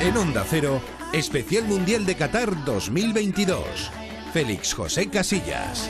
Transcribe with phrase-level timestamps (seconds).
[0.00, 0.80] En Onda Cero,
[1.12, 3.90] Especial Mundial de Qatar 2022.
[4.32, 5.88] Félix José Casillas.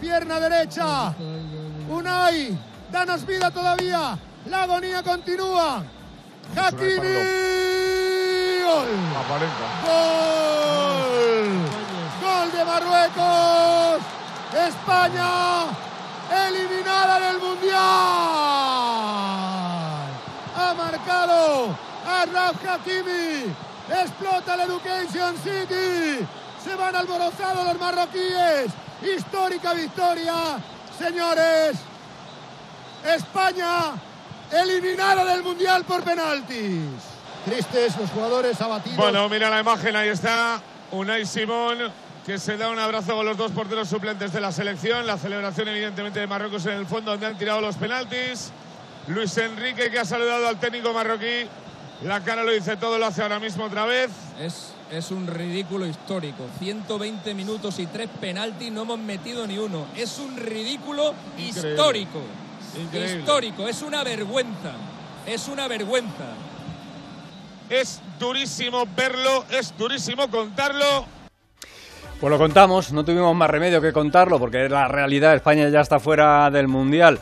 [0.00, 1.14] Pierna derecha.
[1.88, 2.56] Unai.
[2.90, 4.18] Danos vida todavía.
[4.46, 5.82] La agonía continúa.
[6.56, 7.14] Hakimi.
[8.64, 8.88] Gol.
[9.84, 11.48] Gol.
[12.22, 14.02] Gol de Marruecos.
[14.68, 15.30] España
[16.46, 17.78] eliminada del Mundial.
[20.56, 23.54] Ha marcado Arraf Hakimi.
[23.90, 26.26] Explota el Education City.
[26.64, 28.72] Se van alborozados los marroquíes.
[29.02, 30.58] Histórica victoria.
[30.98, 31.76] Señores,
[33.04, 33.92] España
[34.50, 36.82] eliminada del Mundial por penaltis.
[37.44, 38.96] Tristes los jugadores abatidos.
[38.96, 40.60] Bueno, mira la imagen, ahí está
[40.90, 41.78] Unai Simón,
[42.26, 45.06] que se da un abrazo con los dos porteros suplentes de la selección.
[45.06, 48.50] La celebración, evidentemente, de Marruecos en el fondo, donde han tirado los penaltis.
[49.06, 51.48] Luis Enrique, que ha saludado al técnico marroquí.
[52.02, 54.10] La cara lo dice todo, lo hace ahora mismo otra vez.
[54.38, 56.44] Es, es un ridículo histórico.
[56.58, 59.86] 120 minutos y tres penaltis, no hemos metido ni uno.
[59.96, 61.70] Es un ridículo Increíble.
[61.70, 62.20] histórico.
[62.80, 63.18] Increíble.
[63.18, 64.72] Histórico, es una vergüenza.
[65.26, 66.34] Es una vergüenza.
[67.68, 71.04] Es durísimo verlo, es durísimo contarlo.
[72.20, 75.80] Pues lo contamos, no tuvimos más remedio que contarlo porque es la realidad, España ya
[75.80, 77.20] está fuera del Mundial.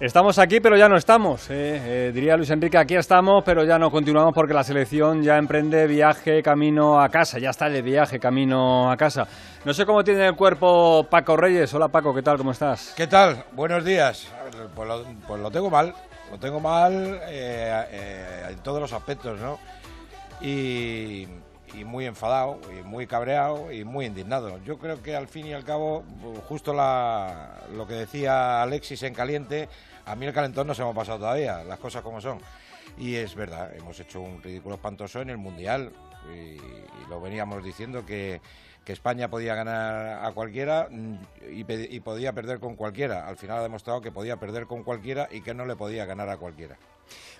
[0.00, 1.50] Estamos aquí, pero ya no estamos.
[1.50, 2.06] eh.
[2.08, 5.86] Eh, diría Luis Enrique, aquí estamos, pero ya no continuamos porque la selección ya emprende
[5.86, 9.26] viaje camino a casa, ya está de viaje camino a casa.
[9.62, 11.74] No sé cómo tiene el cuerpo Paco Reyes.
[11.74, 12.38] Hola Paco, ¿qué tal?
[12.38, 12.94] ¿Cómo estás?
[12.96, 13.44] ¿Qué tal?
[13.52, 14.26] Buenos días.
[14.74, 15.92] Pues lo, pues lo tengo mal,
[16.30, 19.58] lo tengo mal eh, en todos los aspectos, ¿no?
[20.40, 21.28] Y,
[21.74, 24.58] y muy enfadado, y muy cabreado, y muy indignado.
[24.64, 26.04] Yo creo que al fin y al cabo,
[26.48, 29.68] justo la, lo que decía Alexis en caliente,
[30.06, 32.38] a mí el calentón no se me pasado todavía, las cosas como son.
[32.98, 35.92] Y es verdad, hemos hecho un ridículo espantoso en el Mundial,
[36.34, 36.58] y,
[37.08, 38.40] lo veníamos diciendo que
[38.84, 41.14] que España podía ganar a cualquiera mm,
[41.50, 43.26] y, y podía perder con cualquiera.
[43.26, 46.30] Al final ha demostrado que podía perder con cualquiera y que no le podía ganar
[46.30, 46.78] a cualquiera.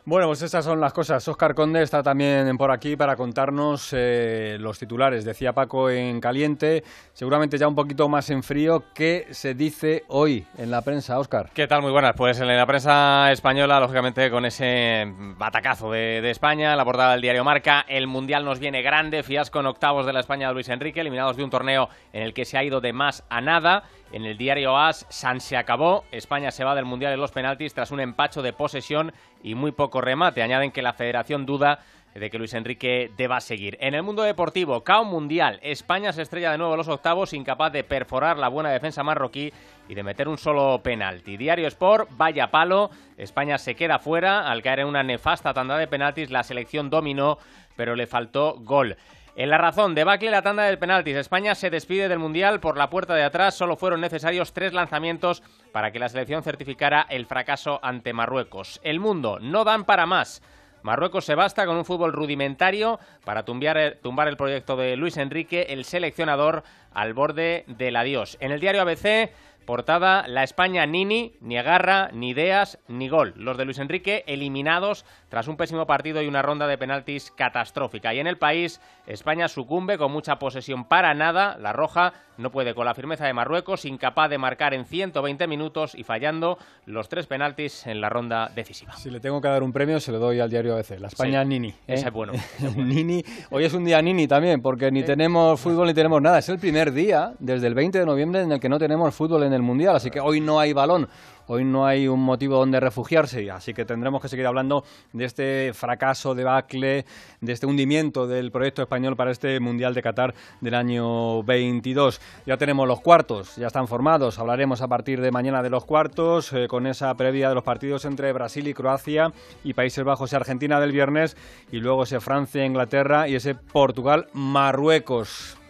[0.07, 1.27] Bueno, pues estas son las cosas.
[1.29, 5.27] Oscar Conde está también por aquí para contarnos eh, los titulares.
[5.27, 6.83] Decía Paco en caliente,
[7.13, 8.85] seguramente ya un poquito más en frío.
[8.95, 11.51] ¿Qué se dice hoy en la prensa, Oscar?
[11.53, 11.83] ¿Qué tal?
[11.83, 12.15] Muy buenas.
[12.17, 15.05] Pues en la prensa española, lógicamente, con ese
[15.37, 19.61] batacazo de, de España, la portada del diario Marca, el Mundial nos viene grande, fiasco
[19.61, 22.47] en octavos de la España de Luis Enrique, eliminados de un torneo en el que
[22.47, 23.85] se ha ido de más a nada.
[24.13, 27.75] En el diario AS, San se acabó, España se va del Mundial en los penaltis
[27.75, 29.13] tras un empacho de posesión
[29.43, 30.43] y muy poco remate.
[30.43, 31.81] Añaden que la federación duda
[32.15, 33.79] de que Luis Enrique deba seguir.
[33.81, 35.61] En el mundo deportivo, cao mundial.
[35.63, 39.53] España se estrella de nuevo en los octavos, incapaz de perforar la buena defensa marroquí
[39.89, 41.37] y de meter un solo penalti.
[41.37, 42.91] Diario Sport, vaya palo.
[43.17, 46.31] España se queda fuera al caer en una nefasta tanda de penaltis.
[46.31, 47.39] La selección dominó,
[47.77, 48.97] pero le faltó gol.
[49.37, 51.17] En la razón, debacle la tanda de penaltis.
[51.17, 53.55] España se despide del Mundial por la puerta de atrás.
[53.55, 55.43] Solo fueron necesarios tres lanzamientos
[55.73, 58.81] para que la selección certificara el fracaso ante Marruecos.
[58.83, 60.43] El mundo, no dan para más.
[60.83, 65.85] Marruecos se basta con un fútbol rudimentario para tumbar el proyecto de Luis Enrique, el
[65.85, 68.37] seleccionador al borde del adiós.
[68.41, 69.31] En el diario ABC,
[69.71, 73.35] portada La España Nini, ni agarra, ni ideas, ni gol.
[73.37, 78.13] Los de Luis Enrique eliminados tras un pésimo partido y una ronda de penaltis catastrófica.
[78.13, 81.57] Y en el país, España sucumbe con mucha posesión para nada.
[81.57, 85.95] La Roja no puede con la firmeza de Marruecos, incapaz de marcar en 120 minutos
[85.95, 88.97] y fallando los tres penaltis en la ronda decisiva.
[88.97, 90.99] Si le tengo que dar un premio, se lo doy al diario ABC.
[90.99, 91.69] La España Sí, Nini.
[91.69, 91.75] ¿eh?
[91.87, 93.23] ese es bueno, ese es Nini.
[93.51, 96.39] Hoy es un día Nini también, porque ni tenemos fútbol ni tenemos nada.
[96.39, 99.43] Es el primer día, desde el 20 de noviembre, en el que no tenemos fútbol
[99.43, 99.97] en el Mundial.
[99.97, 101.09] Así que hoy no hay balón.
[101.53, 105.73] Hoy no hay un motivo donde refugiarse, así que tendremos que seguir hablando de este
[105.75, 107.05] fracaso, debacle,
[107.41, 112.21] de este hundimiento del proyecto español para este Mundial de Qatar del año 22.
[112.47, 116.53] Ya tenemos los cuartos, ya están formados, hablaremos a partir de mañana de los cuartos,
[116.53, 119.33] eh, con esa previa de los partidos entre Brasil y Croacia
[119.65, 121.37] y Países Bajos y Argentina del viernes,
[121.73, 123.57] y luego ese Francia-Inglaterra y ese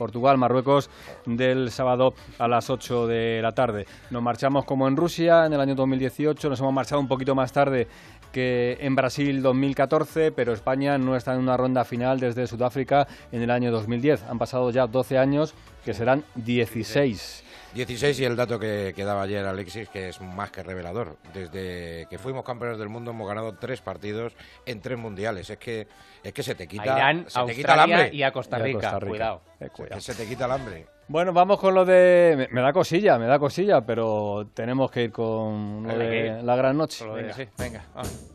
[0.00, 0.41] Portugal-Marruecos.
[0.41, 0.91] Portugal-Marruecos
[1.26, 3.87] del sábado a las 8 de la tarde.
[4.11, 7.52] Nos marchamos como en Rusia en el año 2018, nos hemos marchado un poquito más
[7.52, 7.87] tarde
[8.32, 13.43] que en Brasil 2014, pero España no está en una ronda final desde Sudáfrica en
[13.43, 14.25] el año 2010.
[14.25, 15.55] Han pasado ya 12 años,
[15.85, 17.44] que serán 16.
[17.75, 21.17] 16 y el dato que, que daba ayer Alexis, que es más que revelador.
[21.32, 24.32] Desde que fuimos campeones del mundo hemos ganado tres partidos
[24.67, 25.49] en tres mundiales.
[25.50, 25.87] Es que,
[26.25, 28.11] es que se te quita, A Irán, se te quita el hambre.
[28.12, 28.79] y a Costa Y a Rica.
[28.81, 29.09] Costa Rica.
[29.11, 29.43] Cuidado.
[29.61, 29.94] Eh, Es cuidado.
[29.97, 30.87] que se te quita el hambre.
[31.11, 32.35] Bueno, vamos con lo de...
[32.37, 36.55] Me, me da cosilla, me da cosilla, pero tenemos que ir con lo de la
[36.55, 37.05] gran noche.
[37.05, 37.33] Venga.
[37.35, 37.85] sí, venga.
[37.93, 38.27] vamos.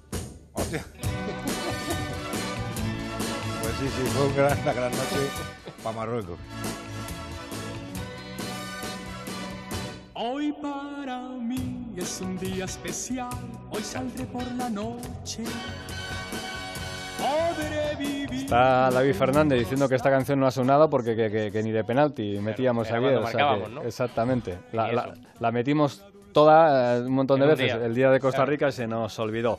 [0.52, 0.84] Hostia.
[3.62, 5.16] Pues sí, sí, fue un gran- una gran noche
[5.82, 6.38] para Marruecos.
[10.16, 13.30] Hoy para mí es un día especial,
[13.70, 15.44] hoy saldré por la noche.
[18.32, 21.72] Está David Fernández diciendo que esta canción no ha sonado porque que, que- que ni
[21.72, 23.12] de penalti metíamos era ayer.
[23.12, 23.82] cuando o sea que- marcábamos, ¿no?
[23.88, 24.58] Exactamente.
[25.40, 27.86] La, metimos toda eh, un montón de En veces día.
[27.86, 28.52] el día de Costa Claro.
[28.52, 29.58] Rica y se nos olvidó.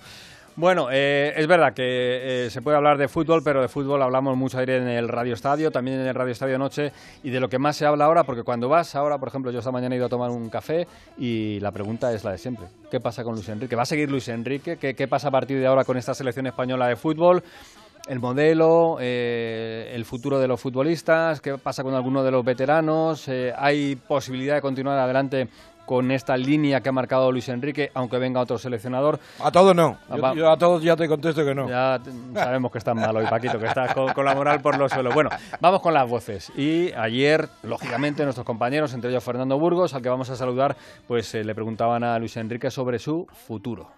[0.57, 4.39] Bueno, eh, es verdad que eh, se puede hablar de fútbol, pero de fútbol hablamos
[4.39, 6.93] mucho ayer en el Radio Estadio, también en el Radio Estadio Noche,
[7.23, 9.59] y de lo que más se habla ahora, porque cuando vas ahora, por ejemplo, yo
[9.59, 10.87] esta mañana he ido a tomar un café
[11.19, 12.69] y la pregunta es la de siempre.
[12.91, 13.77] ¿Qué pasa con Luis Enrique?
[13.77, 14.79] ¿Va a seguir Luis Enrique?
[14.79, 17.43] ¿Qué, pasa a partir de ahora con esta selección española de fútbol?
[18.09, 23.27] el modelo, eh, el futuro de los futbolistas, qué pasa con algunos de los veteranos,
[23.27, 25.49] eh, hay posibilidad de continuar adelante
[25.87, 29.19] con esta línea que ha marcado Luis Enrique, aunque venga otro seleccionador.
[29.43, 29.97] A todos no.
[30.15, 31.69] Yo, va- yo a todos ya te contesto que no.
[31.69, 31.99] Ya
[32.35, 35.15] sabemos que estás mal hoy, Paquito, que estás con, con la moral por los suelos.
[35.15, 35.31] Bueno,
[35.61, 36.53] vamos con las voces.
[36.57, 41.35] Y ayer, lógicamente, nuestros compañeros, entre ellos Fernando Burgos, al que vamos a saludar, pues
[41.35, 43.89] eh, le preguntaban a Luis Enrique sobre su futuro.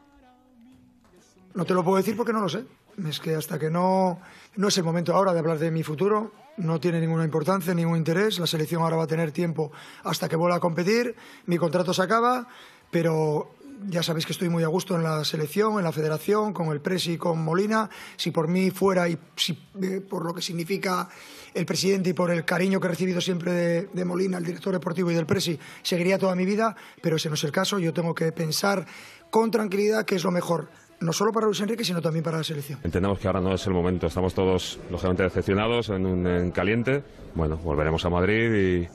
[1.54, 2.64] No te lo puedo decir porque no lo sé.
[3.08, 4.18] Es que hasta que no,
[4.56, 7.96] no es el momento ahora de hablar de mi futuro, no tiene ninguna importancia, ningún
[7.96, 8.38] interés.
[8.38, 9.72] La selección ahora va a tener tiempo
[10.04, 11.14] hasta que vuelva a competir.
[11.46, 12.46] Mi contrato se acaba,
[12.90, 13.54] pero
[13.86, 16.80] ya sabéis que estoy muy a gusto en la selección, en la federación, con el
[16.80, 17.88] Presi y con Molina.
[18.16, 21.08] Si por mí fuera y si, eh, por lo que significa
[21.54, 24.72] el presidente y por el cariño que he recibido siempre de, de Molina, el director
[24.72, 27.78] deportivo y del Presi, seguiría toda mi vida, pero ese no es el caso.
[27.78, 28.86] Yo tengo que pensar
[29.30, 30.68] con tranquilidad qué es lo mejor,
[31.00, 32.80] no solo para Luis Enrique, sino también para la selección.
[32.82, 37.02] Entendemos que ahora no es el momento, estamos todos lógicamente decepcionados en, un- en caliente.
[37.34, 38.88] Bueno, volveremos a Madrid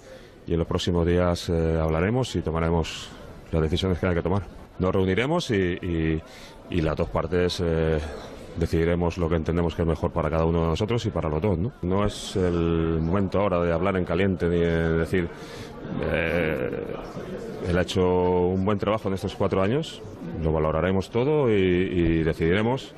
[0.47, 3.09] y, en los próximos días eh, hablaremos y tomaremos
[3.51, 4.43] las decisiones que haya que tomar.
[4.79, 6.21] Nos reuniremos y, y-
[6.69, 7.99] y las dos partes eh,
[8.57, 11.41] decidiremos lo que entendemos que es mejor para cada uno de nosotros y para los
[11.41, 11.57] dos.
[11.81, 15.27] No, es el momento ahora de hablar en caliente ni de decir.
[16.01, 16.85] eh,
[17.67, 18.01] él ha hecho
[18.47, 20.01] un buen trabajo en estos cuatro años,
[20.41, 22.93] lo valoraremos todo y, y decidiremos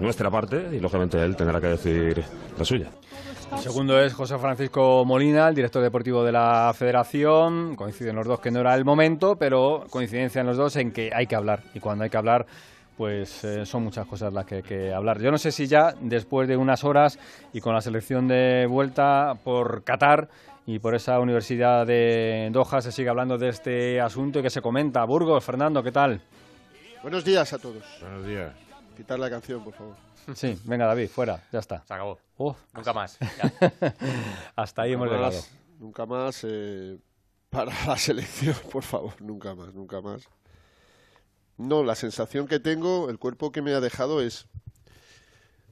[0.00, 2.24] nuestra parte y lógicamente él tendrá que decidir
[2.58, 2.90] la suya.
[3.52, 7.76] El segundo es José Francisco Molina, el director deportivo de la federación.
[7.76, 11.10] Coinciden los dos que no era el momento, pero coincidencia en los dos en que
[11.14, 11.62] hay que hablar.
[11.74, 12.44] Y cuando hay que hablar,
[12.98, 15.20] pues eh, son muchas cosas las que hay que hablar.
[15.20, 17.16] Yo no sé si ya, después de unas horas
[17.52, 20.28] y con la selección de vuelta por Qatar
[20.66, 24.60] y por esa universidad de Doha, se sigue hablando de este asunto y que se
[24.60, 25.04] comenta.
[25.04, 26.20] Burgos, Fernando, ¿qué tal?
[27.00, 27.84] Buenos días a todos.
[28.00, 28.52] Buenos días.
[28.96, 29.94] Quitar la canción, por favor.
[30.34, 31.84] Sí, venga David, fuera, ya está.
[31.86, 32.18] Se acabó.
[32.74, 33.16] Nunca más.
[34.56, 35.26] hasta ahí hemos llegado.
[35.26, 36.98] más, Nunca más eh,
[37.48, 39.12] para la selección, por favor.
[39.22, 40.28] Nunca más, nunca más.
[41.58, 44.46] No, la sensación que tengo, el cuerpo que me ha dejado es,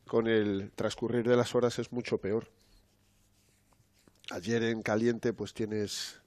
[0.04, 2.50] con el transcurrir de las horas es mucho peor.
[4.30, 6.20] Ayer en caliente pues tienes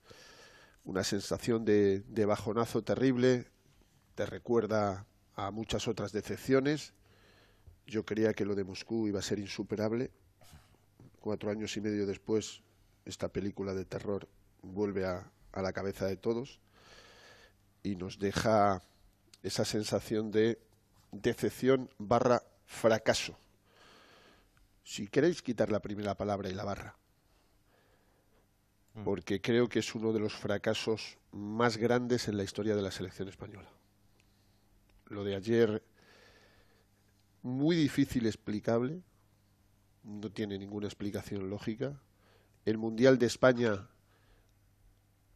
[0.85, 3.47] una sensación de, bajonazo terrible,
[4.15, 5.05] te recuerda
[5.35, 6.93] a muchas otras decepciones.
[7.85, 10.09] Yo creía que lo de Moscú iba a ser insuperable.
[11.19, 12.61] Cuatro años y medio después,
[13.03, 14.29] esta película de terror
[14.61, 16.61] vuelve a la cabeza de todos
[17.83, 18.83] y nos deja
[19.43, 20.59] esa sensación de
[21.11, 23.37] decepción barra fracaso.
[24.83, 26.95] Si queréis quitar la primera palabra y la barra,
[29.03, 32.91] porque creo que es uno de los fracasos más grandes en la historia de la
[32.91, 33.69] selección española.
[35.07, 35.83] Lo de ayer,
[37.41, 39.01] muy difícil explicable,
[40.03, 41.99] no tiene ninguna explicación lógica.
[42.65, 43.87] El Mundial de España,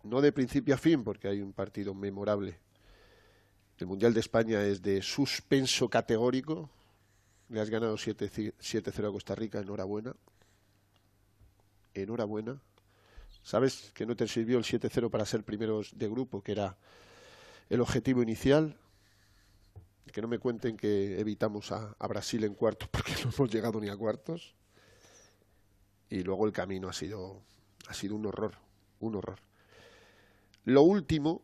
[0.04, 2.60] no de principio a fin, porque hay un partido memorable.
[3.80, 6.70] El Mundial de España es de suspenso categórico.
[7.50, 10.16] Le has ganado 7 7-0 a Costa Rica, enhorabuena.
[11.94, 12.62] Enhorabuena.
[13.42, 16.78] ¿Sabes que no te sirvió el 7-0 para ser primeros de grupo, que era
[17.70, 18.78] el objetivo inicial?
[20.12, 23.82] Que no me cuenten que evitamos a, a Brasil en cuartos porque no hemos llegado
[23.82, 24.54] ni a cuartos.
[26.10, 27.42] Y luego el camino ha sido,
[27.88, 28.54] ha sido un horror,
[29.00, 29.40] un horror.
[30.66, 31.42] Lo último,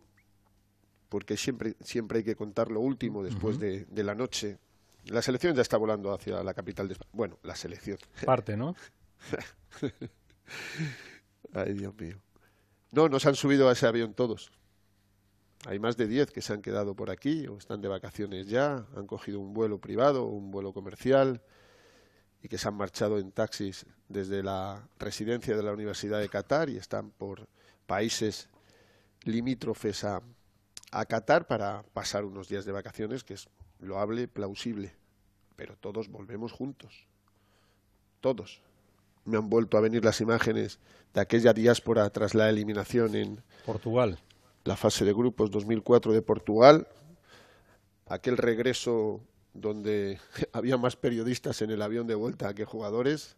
[1.10, 4.58] porque siempre, siempre hay que contar lo último después de, de la noche.
[5.06, 7.10] La selección ya está volando hacia la capital de España.
[7.13, 7.98] Bueno, la selección.
[8.25, 8.75] Parte, ¿no?
[11.54, 12.18] Ay, Dios mío.
[12.92, 14.51] No, no se han subido a ese avión todos.
[15.66, 18.86] Hay más de 10 que se han quedado por aquí o están de vacaciones ya,
[18.96, 21.42] han cogido un vuelo privado o un vuelo comercial
[22.42, 26.70] y que se han marchado en taxis desde la residencia de la Universidad de Qatar
[26.70, 27.48] y están por
[27.86, 28.48] países
[29.24, 30.22] limítrofes a,
[30.91, 34.93] a Qatar para pasar unos días de vacaciones, que es loable, plausible.
[35.55, 37.08] Pero todos volvemos juntos.
[38.22, 38.62] Todos.
[39.25, 40.79] Me han vuelto a venir las imágenes
[41.13, 44.19] de aquella diáspora tras la eliminación en Portugal.
[44.63, 46.88] la fase de grupos 2004 de Portugal.
[48.08, 49.22] Aquel regreso
[49.53, 50.19] donde
[50.53, 53.38] había más periodistas en el avión de vuelta que jugadores,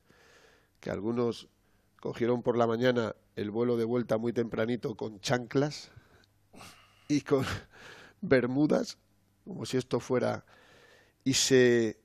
[0.79, 1.47] que algunos
[1.99, 5.91] cogieron por la mañana el vuelo de vuelta muy tempranito con chanclas
[7.11, 7.45] y con
[8.21, 8.97] bermudas,
[9.45, 10.45] como si esto fuera,
[11.23, 11.97] y se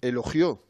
[0.00, 0.62] elogió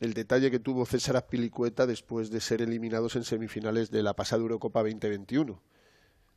[0.00, 4.42] el detalle que tuvo César Azpilicueta después de ser eliminados en semifinales de la pasada
[4.42, 5.60] Eurocopa 2021,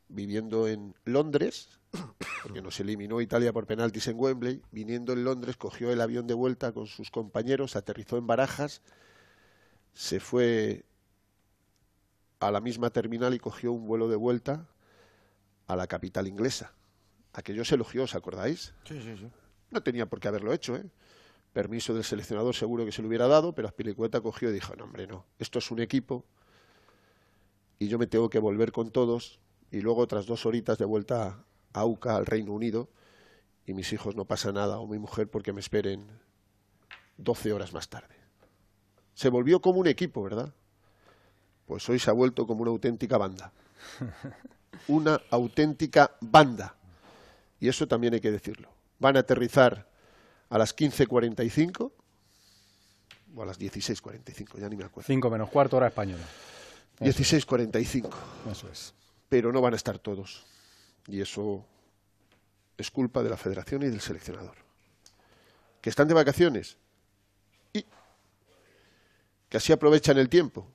[0.08, 1.68] viviendo en Londres,
[2.42, 6.34] porque nos eliminó Italia por penaltis en Wembley, viniendo en Londres, cogió el avión de
[6.34, 8.82] vuelta con sus compañeros, aterrizó en Barajas,
[9.94, 10.84] se fue
[12.40, 14.68] a la misma terminal y cogió un vuelo de vuelta
[15.66, 16.72] a la capital inglesa.
[17.32, 18.74] Aquello se elogió, ¿os acordáis?
[18.84, 19.28] Sí, sí, sí.
[19.70, 20.84] No tenía por qué haberlo hecho, ¿eh?
[21.52, 24.84] Permiso del seleccionador seguro que se lo hubiera dado, pero Azpilicueta cogió y dijo, no,
[24.84, 26.24] hombre, no, esto es un equipo
[27.78, 31.44] y yo me tengo que volver con todos y luego otras dos horitas de vuelta
[31.72, 32.88] a AUCA, al Reino Unido,
[33.66, 36.06] y mis hijos no pasa nada, o mi mujer porque me esperen
[37.18, 38.14] 12 horas más tarde.
[39.14, 40.54] Se volvió como un equipo, ¿verdad?
[41.66, 43.52] Pues hoy se ha vuelto como una auténtica banda.
[44.88, 46.74] Una auténtica banda.
[47.60, 48.68] Y eso también hay que decirlo.
[48.98, 49.88] Van a aterrizar
[50.48, 51.92] a las 15.45
[53.34, 55.06] o a las 16.45, ya ni me acuerdo.
[55.06, 56.24] 5 menos cuarto hora española.
[57.00, 58.10] 16.45.
[58.50, 58.94] Eso es.
[59.28, 60.46] Pero no van a estar todos.
[61.06, 61.64] Y eso
[62.78, 64.56] es culpa de la federación y del seleccionador.
[65.80, 66.76] Que están de vacaciones
[67.72, 67.84] y
[69.48, 70.66] que así aprovechan el tiempo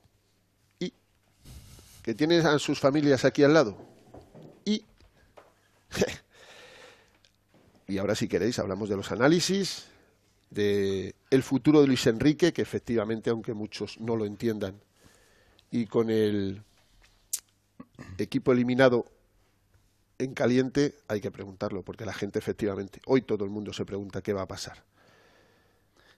[0.78, 0.92] y
[2.02, 3.91] que tienen a sus familias aquí al lado
[7.88, 9.86] y ahora si queréis hablamos de los análisis
[10.50, 14.74] de el futuro de Luis Enrique que efectivamente aunque muchos no lo entiendan
[15.70, 16.62] y con el
[18.18, 19.06] equipo eliminado
[20.18, 24.22] en caliente hay que preguntarlo porque la gente efectivamente hoy todo el mundo se pregunta
[24.22, 24.82] qué va a pasar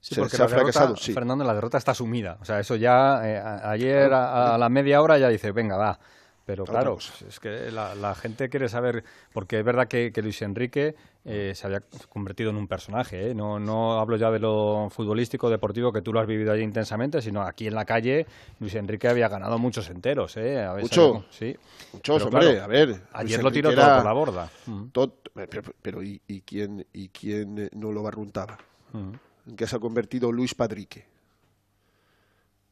[0.01, 1.15] Sí, Se- porque se ha derrota, sí.
[1.15, 2.37] Fernando, la derrota está asumida.
[2.43, 5.99] O sea, eso ya, eh, ayer a, a la media hora ya dice, venga, va.
[6.47, 10.43] Pero claro, es que la, la gente quiere saber, porque es verdad que, que Luis
[10.43, 13.31] Enrique eh, se había convertido en un personaje.
[13.31, 13.35] ¿eh?
[13.35, 17.23] No, no hablo ya de lo futbolístico, deportivo, que tú lo has vivido allí intensamente,
[17.23, 18.27] sino aquí en la calle
[18.61, 20.37] Luis Enrique había ganado muchos enteros.
[20.37, 20.63] ¿eh?
[20.63, 21.25] A veces- Mucho.
[21.31, 21.57] sí.
[21.95, 22.89] Muchos, Pero hombre, claro, a ver.
[23.15, 24.51] Ayer Luis lo tiró todo por la borda.
[24.93, 28.59] Tot- pero, pero ¿y, y quién, ¿y quién eh, no lo barruntaba?
[28.93, 29.13] Mm.
[29.49, 31.07] ¿En qué se ha convertido Luis Padrique?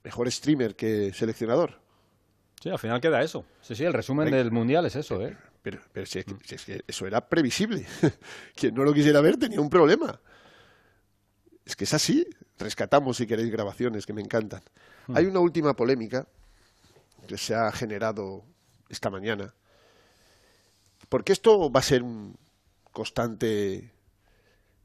[0.05, 1.81] Mejor streamer que seleccionador.
[2.62, 3.45] Sí, al final queda eso.
[3.61, 4.37] Sí, sí, el resumen Venga.
[4.37, 5.21] del Mundial es eso.
[5.21, 5.37] ¿eh?
[5.62, 7.85] Pero, pero si es, que, si es que eso era previsible.
[8.54, 10.21] Quien no lo quisiera ver tenía un problema.
[11.64, 12.25] Es que es así.
[12.59, 14.62] Rescatamos, si queréis, grabaciones que me encantan.
[15.12, 16.28] Hay una última polémica
[17.26, 18.45] que se ha generado
[18.88, 19.52] esta mañana.
[21.09, 22.37] Porque esto va a ser un
[22.92, 23.90] constante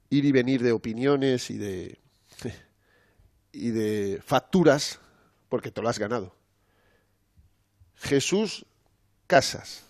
[0.10, 2.00] ir y venir de opiniones y de,
[3.52, 5.00] y de facturas,
[5.48, 6.37] porque te lo has ganado.
[7.98, 8.66] Jesús
[9.26, 9.84] Casas.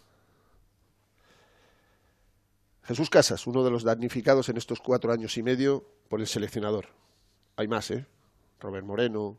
[2.83, 6.87] Jesús Casas, uno de los damnificados en estos cuatro años y medio por el seleccionador.
[7.57, 8.05] Hay más, ¿eh?
[8.59, 9.37] Robert Moreno,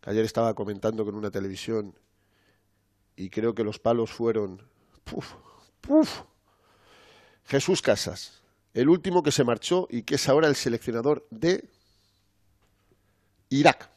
[0.00, 1.96] que ayer estaba comentando con una televisión
[3.14, 4.62] y creo que los palos fueron...
[5.04, 5.34] Puf,
[5.80, 6.22] puf.
[7.44, 8.42] Jesús Casas,
[8.74, 11.68] el último que se marchó y que es ahora el seleccionador de
[13.48, 13.91] Irak.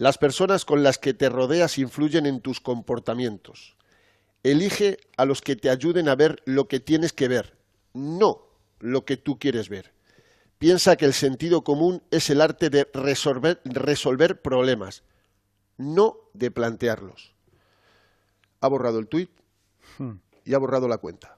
[0.00, 3.76] Las personas con las que te rodeas influyen en tus comportamientos.
[4.42, 7.58] Elige a los que te ayuden a ver lo que tienes que ver,
[7.92, 8.46] no
[8.78, 9.92] lo que tú quieres ver.
[10.56, 15.02] Piensa que el sentido común es el arte de resolver, resolver problemas,
[15.76, 17.34] no de plantearlos.
[18.62, 19.30] Ha borrado el tuit
[19.98, 20.12] Hmm.
[20.46, 21.36] y ha borrado la cuenta.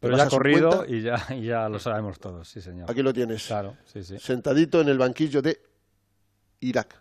[0.00, 2.90] Pero ya ha corrido y ya, y ya lo sabemos todos, sí, señor.
[2.90, 3.46] Aquí lo tienes.
[3.46, 4.18] Claro, sí, sí.
[4.18, 5.62] Sentadito en el banquillo de
[6.60, 7.00] Irak.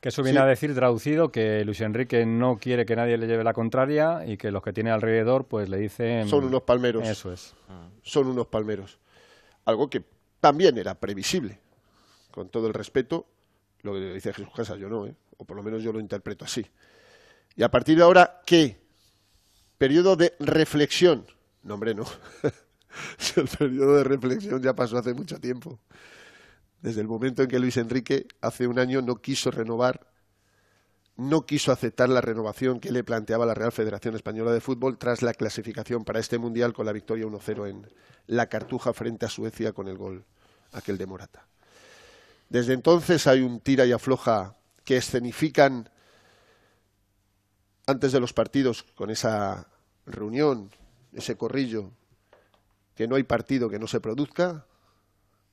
[0.00, 0.42] Que eso viene Sí.
[0.42, 4.36] a decir traducido que Luis Enrique no quiere que nadie le lleve la contraria y
[4.36, 6.28] que los que tiene alrededor pues le dicen...
[6.28, 7.06] Son unos palmeros.
[7.06, 7.54] Eso es.
[8.02, 8.98] Son unos palmeros.
[9.64, 10.04] Algo que
[10.40, 11.58] también era previsible.
[12.30, 13.26] Con todo el respeto,
[13.82, 15.14] lo que dice Jesús Casas, yo no, ¿eh?
[15.36, 16.64] o por lo menos yo lo interpreto así.
[17.56, 18.78] Y a partir de ahora, ¿qué?
[19.78, 21.26] Periodo de reflexión.
[21.64, 22.04] No, hombre, no.
[23.36, 25.80] el periodo de reflexión ya pasó hace mucho tiempo.
[26.80, 30.08] Desde el momento en que Luis Enrique hace un año no quiso renovar,
[31.16, 35.20] no quiso aceptar la renovación que le planteaba la Real Federación Española de Fútbol tras
[35.22, 37.92] la clasificación para este Mundial con la victoria 1-0 en
[38.28, 40.24] la Cartuja frente a Suecia con el gol
[40.72, 41.46] aquel de Morata.
[42.48, 45.90] Desde entonces hay un tira y afloja que escenifican
[47.86, 49.66] antes de los partidos con esa
[50.06, 50.70] reunión,
[51.12, 51.90] ese corrillo,
[52.94, 54.66] que no hay partido que no se produzca,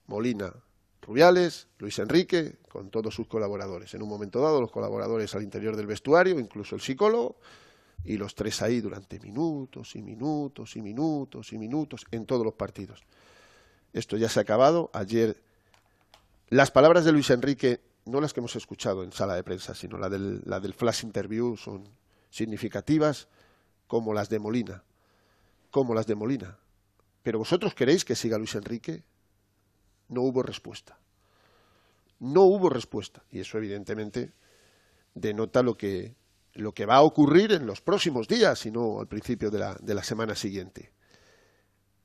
[0.06, 0.54] Molina,
[1.06, 3.94] Rubiales, Luis Enrique, con todos sus colaboradores.
[3.94, 7.38] En un momento dado, los colaboradores al interior del vestuario, incluso el psicólogo,
[8.04, 12.56] y los tres ahí durante minutos y minutos y minutos y minutos en todos los
[12.56, 13.04] partidos.
[13.94, 14.90] Esto ya se ha acabado.
[14.94, 15.42] Ayer,
[16.50, 20.00] las palabras de Luis Enrique, no las que hemos escuchado en sala de prensa, sino
[20.00, 21.88] la del, la del flash interview, son
[22.32, 23.28] significativas
[23.86, 24.84] como las de Molina.
[25.70, 26.58] Como las de Molina.
[27.22, 29.04] Pero vosotros queréis que siga Luis Enrique?
[30.10, 30.98] No hubo respuesta.
[32.20, 33.24] No hubo respuesta.
[33.32, 34.34] Y eso, evidentemente,
[35.14, 36.16] denota lo que,
[36.54, 39.76] lo que va a ocurrir en los próximos días y no al principio de la,
[39.76, 40.92] de la semana siguiente.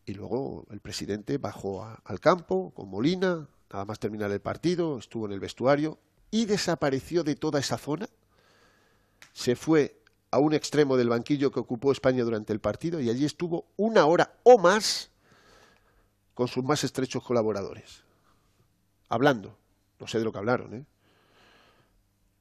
[0.05, 5.27] Y luego el presidente bajó al campo con Molina, nada más terminar el partido, estuvo
[5.27, 5.99] en el vestuario
[6.31, 8.09] y desapareció de toda esa zona.
[9.33, 13.25] Se fue a un extremo del banquillo que ocupó España durante el partido y allí
[13.25, 15.10] estuvo una hora o más
[16.41, 18.03] con sus más estrechos colaboradores,
[19.11, 19.59] hablando.
[19.99, 20.87] No sé de lo que hablaron, ¿eh?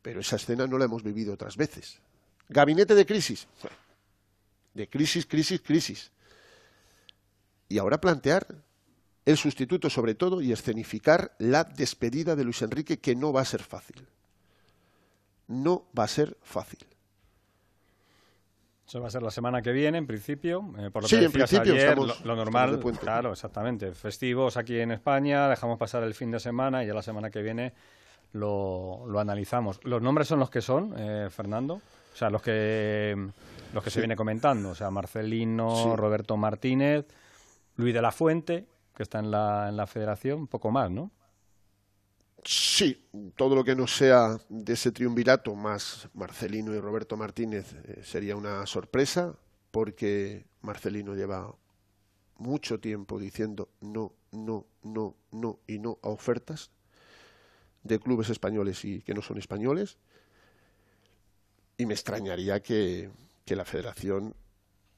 [0.01, 1.99] Pero esa escena no la hemos vivido otras veces.
[2.47, 3.45] Gabinete de crisis.
[4.73, 6.11] De crisis, crisis, crisis.
[7.67, 8.63] Y ahora plantear
[9.25, 13.45] el sustituto sobre todo y escenificar la despedida de Luis Enrique que no va a
[13.45, 14.07] ser fácil.
[15.47, 16.87] No va a ser fácil.
[18.89, 20.73] Eso va a ser la semana que viene, en principio.
[20.79, 23.91] Eh, por lo sí, que en principio ayer, estamos, lo, lo normal, claro, exactamente.
[23.91, 27.43] Festivos aquí en España, dejamos pasar el fin de semana y ya la semana que
[27.43, 27.71] viene
[28.31, 29.79] lo, lo analizamos.
[29.83, 31.75] ¿Los nombres son los que son, eh, Fernando?
[31.75, 33.15] O sea, los que,
[33.75, 33.93] los que Sí.
[33.95, 34.69] se viene comentando.
[34.71, 35.95] O sea, Marcelino, Sí.
[35.95, 37.05] Roberto Martínez,
[37.75, 41.11] Luis de la Fuente, que está en la, en la federación, un poco más, ¿no?
[42.43, 48.01] Sí, todo lo que no sea de ese triunvirato más Marcelino y Roberto Martínez eh,
[48.03, 49.35] sería una sorpresa
[49.71, 51.53] porque Marcelino lleva
[52.37, 56.71] mucho tiempo diciendo no, no, no, no y no a ofertas
[57.83, 59.97] de clubes españoles y que no son españoles
[61.77, 63.09] y me extrañaría que,
[63.45, 64.35] que la federación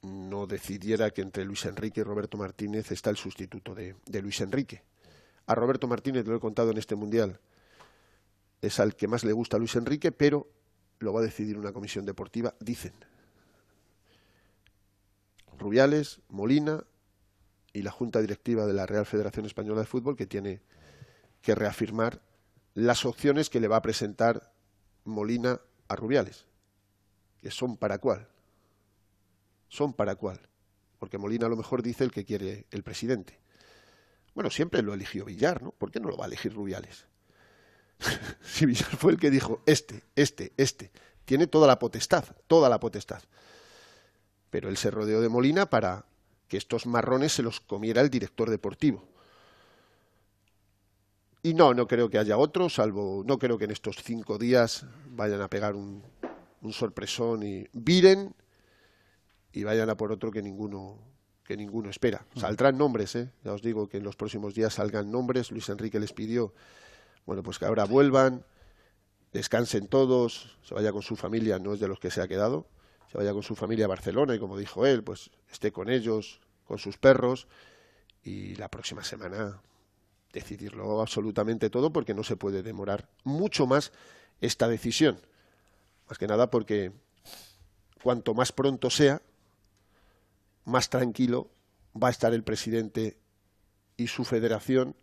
[0.02, 4.40] no decidiera que entre Luis Enrique y Roberto Martínez está el sustituto de, de Luis
[4.40, 4.82] Enrique.
[5.46, 7.40] A Roberto Martínez lo he contado en este mundial.
[8.60, 10.48] Es al que más le gusta a Luis Enrique, pero
[11.00, 12.92] lo va a decidir una comisión deportiva, dicen.
[15.58, 16.84] Rubiales, Molina
[17.72, 20.60] y la Junta Directiva de la Real Federación Española de Fútbol que tiene
[21.40, 22.20] que reafirmar
[22.74, 24.52] las opciones que le va a presentar
[25.04, 26.46] Molina a Rubiales.
[27.40, 28.28] Que son para cuál.
[29.68, 30.40] Son para cuál.
[30.98, 33.41] Porque Molina a lo mejor dice el que quiere el presidente.
[34.34, 35.72] Bueno, siempre lo eligió Villar, ¿no?
[35.72, 37.06] ¿Por qué no lo va a elegir Rubiales?
[38.42, 40.90] si Villar fue el que dijo, este, este, este,
[41.24, 43.22] tiene toda la potestad, toda la potestad.
[44.50, 46.06] Pero él se rodeó de Molina para
[46.48, 49.08] que estos marrones se los comiera el director deportivo.
[51.42, 54.86] Y no, no creo que haya otro, salvo, no creo que en estos cinco días
[55.08, 56.02] vayan a pegar un,
[56.70, 58.34] sorpresón y viren
[59.52, 60.98] y vayan a por otro que ninguno
[61.44, 62.24] que ninguno espera.
[62.36, 63.30] Saldrán nombres, ¿eh?
[63.44, 65.50] ya os digo que en los próximos días salgan nombres.
[65.50, 66.54] Luis Enrique les pidió,
[67.26, 68.44] bueno, pues que ahora vuelvan,
[69.32, 72.66] descansen todos, se vaya con su familia, no es de los que se ha quedado,
[73.10, 76.40] se vaya con su familia a Barcelona y como dijo él, pues esté con ellos,
[76.64, 77.48] con sus perros
[78.22, 79.60] y la próxima semana
[80.32, 83.92] decidirlo absolutamente todo porque no se puede demorar mucho más
[84.40, 85.20] esta decisión.
[86.08, 86.92] Más que nada porque
[88.02, 89.22] cuanto más pronto sea,
[90.64, 91.50] más tranquilo
[92.00, 93.16] va a estar el presidente
[93.96, 94.96] y su federación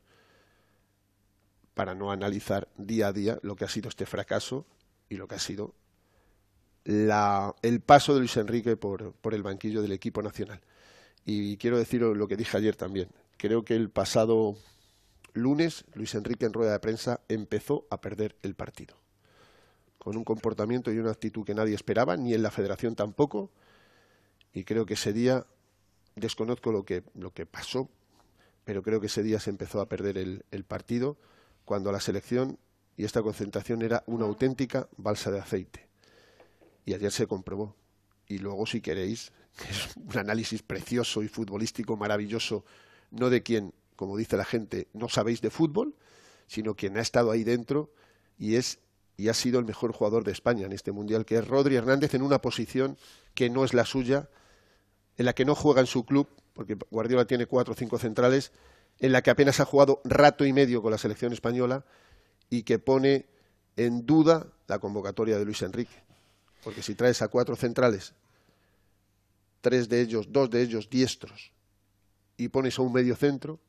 [1.73, 4.65] para no analizar día a día lo que ha sido este fracaso
[5.07, 5.73] y lo que ha sido
[6.83, 10.61] la, el paso de Luis Enrique por, por el banquillo del equipo nacional.
[11.25, 13.09] Y quiero deciros lo que dije ayer también.
[13.37, 14.57] Creo que el pasado
[15.33, 18.95] lunes Luis Enrique en rueda de prensa empezó a perder el partido.
[19.97, 23.51] Con un comportamiento y una actitud que nadie esperaba, ni en la federación tampoco.
[24.53, 25.45] Y creo que ese día,
[26.15, 27.89] desconozco lo que, lo que pasó,
[28.65, 31.17] pero creo que ese día se empezó a perder el, partido
[31.65, 32.59] cuando la selección
[32.97, 35.87] y esta concentración era una auténtica balsa de aceite.
[36.85, 37.75] Y ayer se comprobó.
[38.27, 39.31] Y luego, si queréis,
[39.69, 42.65] es un análisis precioso y futbolístico maravilloso,
[43.11, 45.95] no de quien, como dice la gente, no sabéis de fútbol,
[46.47, 47.91] sino quien ha estado ahí dentro
[48.37, 48.79] y es
[49.19, 52.13] y ha sido el mejor jugador de España en este mundial, que es Rodri Hernández
[52.13, 52.97] en una posición
[53.33, 54.29] que no es la suya,
[55.19, 58.53] en la que no juega en su club, porque Guardiola tiene cuatro o cinco centrales,
[58.99, 61.83] en la que apenas ha jugado rato y medio con la selección española
[62.49, 63.25] y que pone
[63.75, 65.93] en duda la convocatoria de Luis Enrique.
[66.63, 68.13] Porque si traes a cuatro centrales,
[69.59, 71.51] tres de ellos, dos de ellos diestros,
[72.37, 73.59] y pones a un medio centro,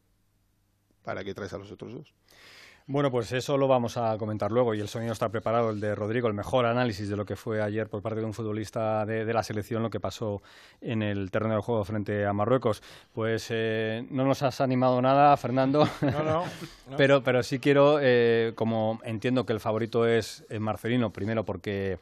[1.03, 2.15] ¿para qué traes a los otros dos?
[2.87, 5.95] Bueno, pues eso lo vamos a comentar luego y el sonido está preparado, el de
[5.95, 9.33] Rodrigo, el mejor análisis de lo que fue ayer por parte de un futbolista de,
[9.33, 10.43] la selección, lo que pasó
[10.81, 12.83] en el terreno del juego frente a Marruecos.
[13.15, 16.45] Pues eh, no nos has animado nada, Fernando, no, no,
[16.97, 21.99] pero, pero sí quiero, eh, como entiendo que el favorito es Marcelino, primero porque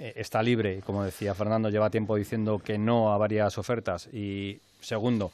[0.00, 4.60] eh, está libre como decía Fernando, lleva tiempo diciendo que no a varias ofertas y
[4.80, 5.32] segundo,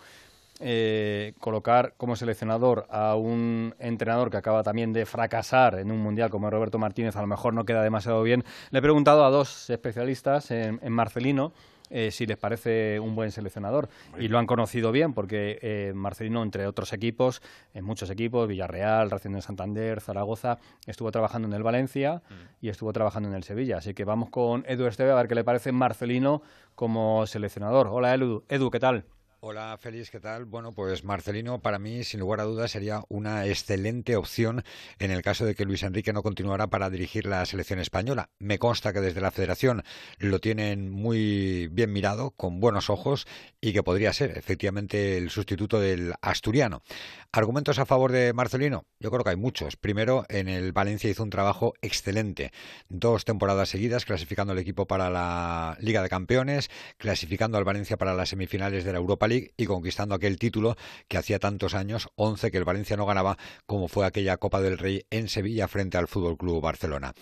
[0.60, 6.30] eh, colocar como seleccionador a un entrenador que acaba también de fracasar en un mundial
[6.30, 8.44] como Roberto Martínez, a lo mejor no queda demasiado bien.
[8.70, 11.52] Le he preguntado a dos especialistas en, Marcelino.
[11.90, 13.90] Eh, si les parece un buen seleccionador.
[14.18, 17.42] Y lo han conocido bien porque eh, Marcelino, entre otros equipos,
[17.74, 22.64] en muchos equipos, Villarreal, Racing de Santander, Zaragoza, estuvo trabajando en el Valencia mm.
[22.64, 23.76] y estuvo trabajando en el Sevilla.
[23.76, 26.42] Así que vamos con Edu Esteve a ver qué le parece Marcelino
[26.74, 27.88] como seleccionador.
[27.88, 29.04] Hola Edu, Edu ¿qué tal?
[29.46, 30.46] Hola, Félix, ¿qué tal?
[30.46, 34.64] Bueno, pues Marcelino para mí, sin lugar a dudas, sería una excelente opción
[34.98, 38.30] en el caso de que Luis Enrique no continuara para dirigir la selección española.
[38.38, 39.82] Me consta que desde la federación
[40.16, 43.26] lo tienen muy bien mirado, con buenos ojos,
[43.60, 46.80] y que podría ser efectivamente el sustituto del asturiano.
[47.30, 48.86] ¿Argumentos a favor de Marcelino?
[48.98, 49.76] Yo creo que hay muchos.
[49.76, 52.50] Primero, en el Valencia hizo un trabajo excelente.
[52.88, 58.14] Dos temporadas seguidas clasificando al equipo para la Liga de Campeones, clasificando al Valencia para
[58.14, 60.76] las semifinales de la Europa League y conquistando aquel título
[61.08, 64.78] que hacía tantos años, 11, que el Valencia no ganaba, como fue aquella Copa del
[64.78, 67.14] Rey en Sevilla frente al Fútbol Club Barcelona.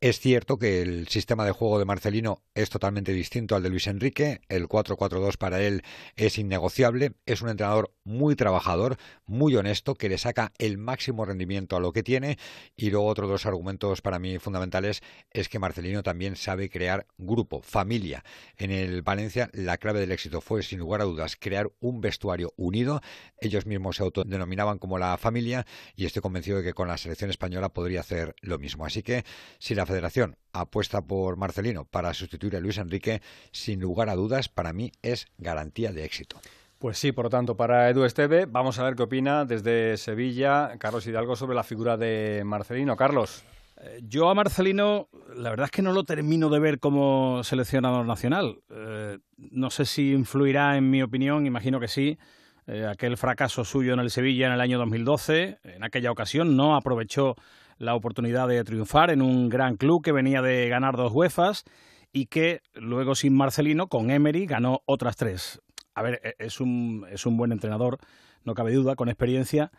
[0.00, 3.86] Es cierto que el sistema de juego de Marcelino es totalmente distinto al de Luis
[3.86, 4.40] Enrique.
[4.48, 5.82] El 4-4-2 para él
[6.16, 7.12] es innegociable.
[7.26, 11.92] Es un entrenador muy trabajador, muy honesto, que le saca el máximo rendimiento a lo
[11.92, 12.38] que tiene.
[12.76, 17.62] Y luego otros dos argumentos para mí fundamentales es que Marcelino también sabe crear grupo,
[17.62, 18.24] familia.
[18.56, 22.52] En el Valencia la clave del éxito fue, sin lugar a dudas, crear un vestuario
[22.56, 23.00] unido.
[23.40, 25.66] Ellos mismos se autodenominaban como la familia
[25.96, 28.86] y estoy convencido de que con la selección española podría hacer lo mismo.
[28.86, 29.24] Así que
[29.58, 33.20] si la federación apuesta por Marcelino para sustituir a Luis Enrique,
[33.52, 36.40] sin lugar a dudas, para mí es garantía de éxito.
[36.78, 40.76] Pues sí, por lo tanto, para Edu Esteve, vamos a ver qué opina desde Sevilla
[40.78, 42.96] Carlos Hidalgo sobre la figura de Marcelino.
[42.96, 43.44] Carlos.
[43.80, 48.06] Eh, yo a Marcelino, la verdad es que no lo termino de ver como seleccionador
[48.06, 48.60] nacional.
[48.70, 52.18] Eh, no sé si influirá en mi opinión, imagino que sí.
[52.66, 56.76] Eh, aquel fracaso suyo en el Sevilla en el año 2012, en aquella ocasión no
[56.76, 57.34] aprovechó
[57.78, 61.64] la oportunidad de triunfar en un gran club que venía de ganar dos UEFAs
[62.12, 65.62] y que luego sin Marcelino, con Emery, ganó otras tres
[65.98, 67.98] a ver, e-, es un, es un buen entrenador,
[68.44, 69.70] no cabe duda, con experiencia.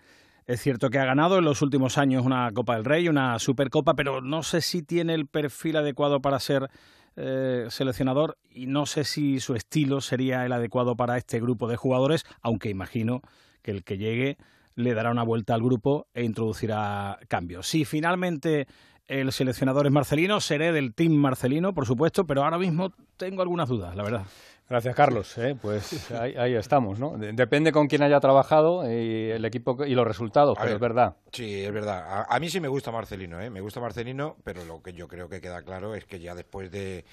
[0.49, 3.93] Es cierto que ha ganado en los últimos años una Copa del Rey, una Supercopa,
[3.93, 6.71] pero no sé si tiene el perfil adecuado para ser
[7.17, 11.75] eh, seleccionador y no sé si su estilo sería el adecuado para este grupo de
[11.75, 13.21] jugadores, aunque imagino
[13.61, 14.37] que el que llegue
[14.73, 17.67] le dará una vuelta al grupo e introducirá cambios.
[17.67, 18.65] Si finalmente
[19.05, 23.69] el seleccionador es Marcelino, seré del team Marcelino, por supuesto, pero ahora mismo tengo algunas
[23.69, 24.25] dudas, la verdad.
[24.69, 25.35] Gracias, Carlos.
[25.39, 25.57] ¿eh?
[25.59, 27.17] Pues ahí, estamos, ¿no?
[27.17, 31.15] Depende con quién haya trabajado y el equipo y los resultados, pero es verdad.
[31.31, 32.25] Sí, es verdad.
[32.29, 33.49] A, mí sí me gusta Marcelino, ¿eh?
[33.49, 36.69] Me gusta Marcelino, pero lo que yo creo que queda claro es que ya después
[36.69, 37.03] de,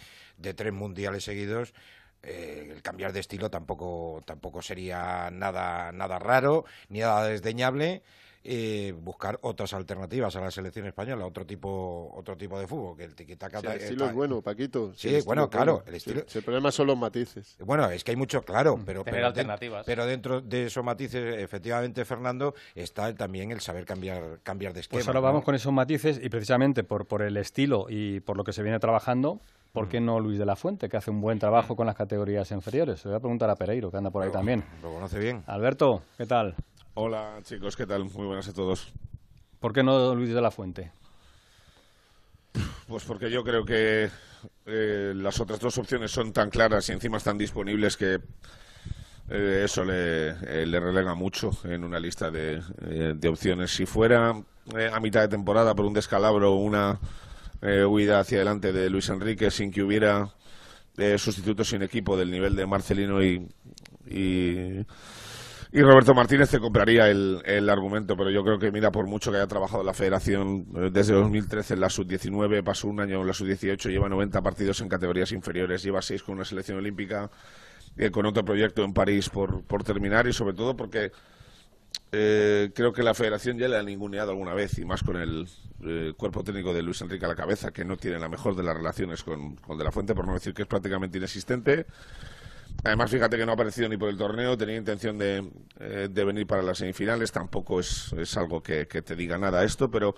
[0.54, 1.72] tres mundiales seguidos,
[2.22, 8.02] eh, el cambiar de estilo tampoco, tampoco sería nada, nada raro ni nada desdeñable
[8.48, 13.04] eh, buscar otras alternativas a la selección española, otro tipo otro tipo de fútbol, que
[13.04, 13.58] el tiquitaca...
[13.58, 14.92] el estilo es bueno, Paquito.
[14.94, 15.82] Sí, bueno, claro.
[15.86, 16.22] El, estilo...
[16.32, 17.56] el problema son los matices.
[17.60, 19.84] Bueno, es que hay mucho, claro, mm, pero, pero, alternativas.
[19.84, 24.98] pero dentro de esos matices, efectivamente, Fernando, está también el saber cambiar, cambiar de esquema.
[24.98, 28.44] Pues ahora vamos con esos matices y precisamente por, por el estilo y por lo
[28.44, 29.40] que se viene trabajando,
[29.72, 30.06] ¿Por qué mm.
[30.06, 31.76] no Luis de la Fuente, que hace un buen trabajo mm.
[31.76, 33.00] con las categorías inferiores?
[33.00, 34.64] Se voy a preguntar a Pereiro, que anda por ahí también.
[34.82, 35.42] Lo conoce bien.
[35.46, 36.54] Alberto, ¿qué tal?
[36.98, 38.04] Hola chicos, ¿qué tal?
[38.04, 38.90] Muy buenas a todos.
[39.60, 40.92] ¿Por qué no Luis de la Fuente?
[42.88, 44.08] Pues porque yo creo que
[44.64, 48.18] eh, las otras dos opciones son tan claras y encima están disponibles que
[49.28, 52.62] eh, eso le, eh, le, relega mucho en una lista de,
[53.14, 53.72] de opciones.
[53.72, 56.98] Si fuera a mitad de temporada por un descalabro o una
[57.60, 60.32] huida hacia adelante de Luis Enrique sin que hubiera
[60.98, 63.46] eh, sustitutos sin equipo del nivel de Marcelino y,
[64.06, 64.82] y,
[65.76, 69.30] y Roberto Martínez te compraría el, el argumento, pero yo creo que mira, por mucho
[69.30, 73.26] que haya trabajado la federación eh, desde 2013 en la sub-19, pasó un año en
[73.26, 77.30] la sub-18, lleva 90 partidos en categorías inferiores, lleva 6 con una selección olímpica,
[77.98, 81.12] eh, con otro proyecto en París por, por terminar y sobre todo porque
[82.10, 85.46] eh, creo que la federación ya le ha ninguneado alguna vez y más con el
[85.84, 88.62] eh, cuerpo técnico de Luis Enrique a la cabeza, que no tiene la mejor de
[88.62, 91.84] las relaciones con, con De La Fuente, por no decir que es prácticamente inexistente.
[92.84, 96.46] Además, fíjate que no ha aparecido ni por el torneo, tenía intención de, eh, venir
[96.46, 100.14] para las semifinales, tampoco es, es algo que, te diga nada esto, pero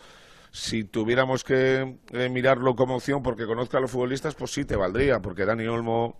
[0.51, 4.77] si tuviéramos que eh, mirarlo como opción porque conozca a los futbolistas, pues sí te
[4.77, 6.18] valdría, porque Dani Olmo,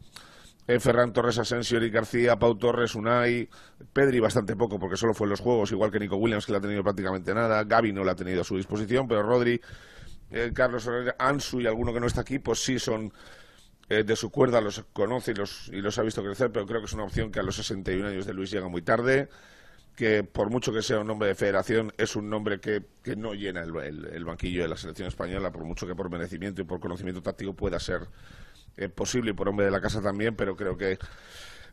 [0.67, 3.49] eh, Ferran Torres Asensio, Eric García, Pau Torres, Unai,
[3.93, 6.59] Pedri bastante poco porque solo fue en los juegos, igual que Nico Williams que le
[6.59, 9.61] ha tenido prácticamente nada, Gaby no la ha tenido a su disposición, pero Rodri,
[10.53, 13.13] Carlos Herrera, Ansu y alguno que no está aquí, pues sí son
[13.89, 16.81] eh, de su cuerda, los conoce y los, y los ha visto crecer, pero creo
[16.81, 19.29] que es una opción que a los 61 años de Luis llega muy tarde
[19.97, 23.35] que por mucho que sea un nombre de federación, es un nombre que, que no
[23.35, 23.75] llena el,
[24.13, 27.55] el- banquillo de la selección española, por mucho que por merecimiento y por conocimiento táctico
[27.55, 28.03] pueda ser
[28.77, 30.99] eh, posible y por hombre de la casa también, pero creo que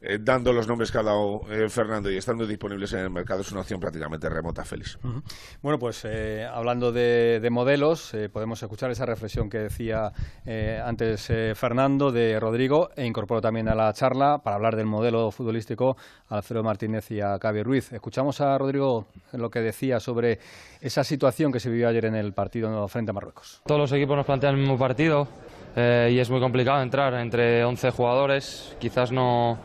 [0.02, 3.42] eh, dando los nombres que ha dado eh, Fernando y estando disponibles en el mercado
[3.42, 4.98] es una opción prácticamente remota, Félix.
[5.04, 5.22] Ujú.
[5.62, 10.12] Bueno, pues eh, hablando de, de modelos, eh, podemos escuchar esa reflexión que decía
[10.46, 14.86] eh, antes eh, Fernando de Rodrigo e incorporo también a la charla para hablar del
[14.86, 15.98] modelo futbolístico
[16.30, 17.92] a Alfredo Martínez y a Cavi Ruiz.
[17.92, 20.40] Escuchamos a Rodrigo lo que decía sobre
[20.82, 23.62] esa situación que se vivió ayer en el partido frente a Marruecos.
[23.66, 25.28] Todos los equipos nos plantean el mismo partido
[25.76, 28.76] eh, y es muy complicado entrar entre 11 jugadores.
[28.80, 29.58] Quizás no,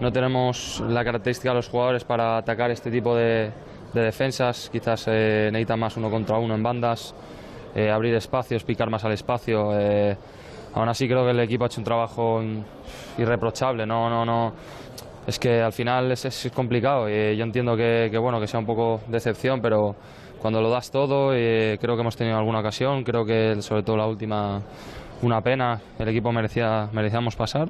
[0.00, 3.50] no tenemos la característica de los jugadores para atacar este tipo de,
[3.92, 4.68] de defensas.
[4.70, 7.14] Quizás eh, necesita más uno contra uno en bandas,
[7.74, 9.78] eh, abrir espacios, picar más al espacio.
[9.78, 10.16] eh.
[10.74, 12.40] aún así creo que el equipo ha hecho un trabajo
[13.18, 13.86] irreprochable.
[13.86, 14.52] No, no, no.
[15.26, 17.08] Es que al final es, complicado.
[17.08, 19.94] yo entiendo que, que, bueno que sea un poco decepción, pero
[20.40, 23.02] cuando lo das todo, eh, creo que hemos tenido alguna ocasión.
[23.02, 24.62] Creo que sobre todo la última,
[25.22, 25.80] una pena.
[25.98, 27.68] El equipo merecía, merecíamos pasar.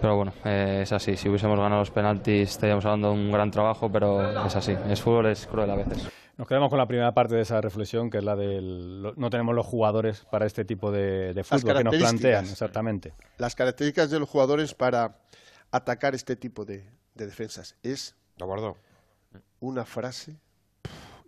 [0.00, 1.16] Pero bueno, eh, es así.
[1.16, 4.74] Si hubiésemos ganado los penaltis, estaríamos hablando de un gran trabajo, pero es así.
[4.88, 6.08] Es fútbol, es cruel a veces.
[6.38, 9.28] Nos quedamos con la primera parte de esa reflexión, que es la del lo- no
[9.28, 13.12] tenemos los jugadores para este tipo de, de fútbol que nos plantean, exactamente.
[13.36, 15.18] Las características de los jugadores para
[15.70, 18.16] atacar este tipo de, de defensas es
[19.60, 20.38] una frase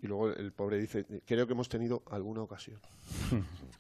[0.03, 2.81] y luego el pobre dice, creo que hemos tenido alguna ocasión.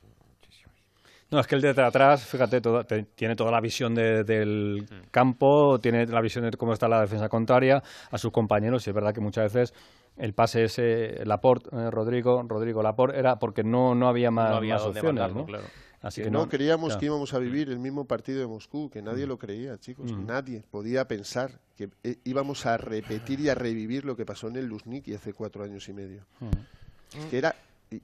[1.32, 4.86] No, es que el de atrás, fíjate, todo- te- tiene toda la visión de- del
[5.10, 8.86] campo, tiene la visión de cómo está la defensa contraria a sus compañeros.
[8.86, 9.74] Y es verdad que muchas veces
[10.18, 14.56] el pase ese, Laporte, eh, Rodrigo, Rodrigo Laporte, era porque no, no había más, No
[14.56, 15.04] había más opciones.
[15.04, 15.46] mandarlo, ¿no?
[15.46, 15.64] claro.
[16.02, 16.98] Así que que no, creíamos claro.
[17.00, 19.28] que íbamos a vivir el mismo partido de Moscú, que nadie Mm.
[19.28, 20.10] lo creía, chicos.
[20.12, 20.26] Mm.
[20.26, 24.56] Nadie podía pensar que eh, íbamos a repetir y a revivir lo que pasó en
[24.56, 26.22] el Luzhniki hace cuatro años y medio.
[26.40, 27.30] Mm.
[27.30, 27.54] Que era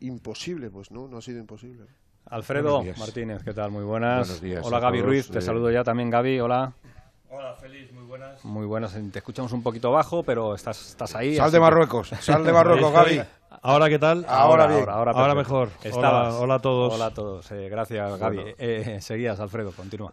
[0.01, 1.85] imposible, pues no, no ha sido imposible.
[2.31, 2.83] Alfredo.
[2.99, 3.71] Martínez, ¿qué tal?
[3.71, 4.19] Muy buenas.
[4.27, 5.09] Buenos días Hola Gaby todos.
[5.09, 6.73] Ruiz, te Eh, saludo ya también Gaby, hola.
[7.31, 8.45] Hola, feliz, muy buenas.
[8.45, 11.37] Muy buenas, te escuchamos un poquito bajo, pero estás, estás ahí.
[11.37, 12.93] Sal así de que- Marruecos, sal de Marruecos.
[12.93, 13.23] Gaby.
[13.63, 14.25] Ahora, ¿qué tal?
[14.29, 14.81] Ahora, bien.
[14.81, 15.71] ahora, ahora, Ahora mejor.
[15.93, 16.95] Hola, hola a todos.
[16.95, 17.51] Hola a todos.
[17.53, 18.37] eh, gracias, Gaby.
[18.37, 18.53] Bueno.
[18.59, 20.13] Eh, seguías, Alfredo, continúa.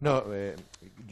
[0.00, 0.56] No, eh,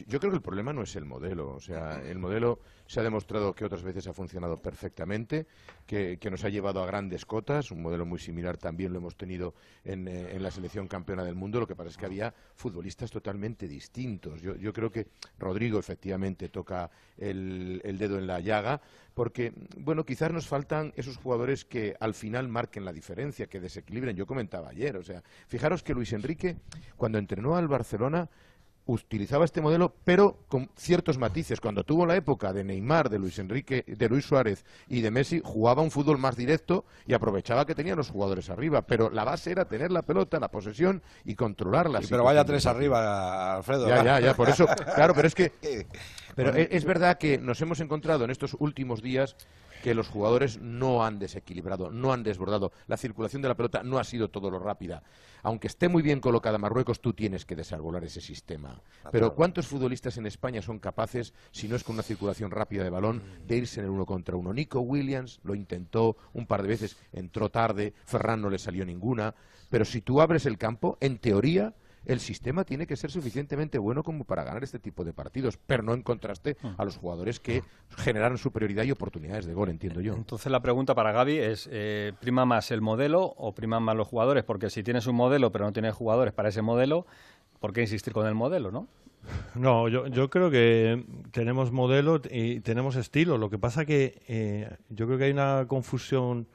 [0.07, 1.53] yo creo que el problema no es el modelo.
[1.53, 5.47] O sea, el modelo se ha demostrado que otras veces ha funcionado perfectamente,
[5.85, 7.71] que, que nos ha llevado a grandes cotas.
[7.71, 11.35] Un modelo muy similar también lo hemos tenido en, eh, en la selección campeona del
[11.35, 11.59] mundo.
[11.59, 14.41] Lo que pasa es que había futbolistas totalmente distintos.
[14.41, 15.07] Yo, yo creo que
[15.39, 18.81] Rodrigo efectivamente toca el, el dedo en la llaga,
[19.13, 24.15] porque, bueno, quizás nos faltan esos jugadores que al final marquen la diferencia, que desequilibren.
[24.15, 26.57] Yo comentaba ayer, o sea, fijaros que Luis Enrique,
[26.95, 28.29] cuando entrenó al Barcelona,
[28.85, 31.61] utilizaba este modelo, pero con ciertos matices.
[31.61, 35.41] Cuando tuvo la época de Neymar, de Luis Enrique, de Luis Suárez y de Messi,
[35.43, 38.81] jugaba un fútbol más directo y aprovechaba que tenían los jugadores arriba.
[38.83, 42.01] Pero la base era tener la pelota, la posesión y controlarla.
[42.01, 43.87] Sí, pero vaya tres arriba, Alfredo.
[43.87, 44.65] Ya, ya, ya, por eso,
[44.95, 45.51] claro, pero es que,
[46.35, 49.35] pero es, es verdad que nos hemos encontrado en estos últimos días
[49.81, 52.71] que los jugadores no han desequilibrado, no han desbordado.
[52.87, 55.03] La circulación de la pelota no ha sido todo lo rápida.
[55.43, 58.79] Aunque esté muy bien colocada Marruecos, tú tienes que desarbolar ese sistema.
[59.11, 62.89] Pero ¿cuántos futbolistas en España son capaces, si no es con una circulación rápida de
[62.89, 64.53] balón, de irse en el uno contra uno?
[64.53, 69.33] Nico Williams lo intentó un par de veces, entró tarde, Ferran no le salió ninguna.
[69.69, 71.73] Pero si tú abres el campo, en teoría,
[72.05, 75.83] el sistema tiene que ser suficientemente bueno como para ganar este tipo de partidos, pero
[75.83, 77.63] no en contraste a los jugadores que
[77.97, 80.13] generaron superioridad y oportunidades de gol, entiendo yo.
[80.13, 84.07] Entonces la pregunta para Gaby es, eh, ¿prima más el modelo o priman más los
[84.07, 84.43] jugadores?
[84.43, 87.05] Porque si tienes un modelo pero no tienes jugadores para ese modelo,
[87.59, 88.87] ¿por qué insistir con el modelo, no?
[89.55, 93.37] No, yo, yo creo que tenemos modelo y tenemos estilo.
[93.37, 96.47] Lo que pasa que eh, yo creo que hay una confusión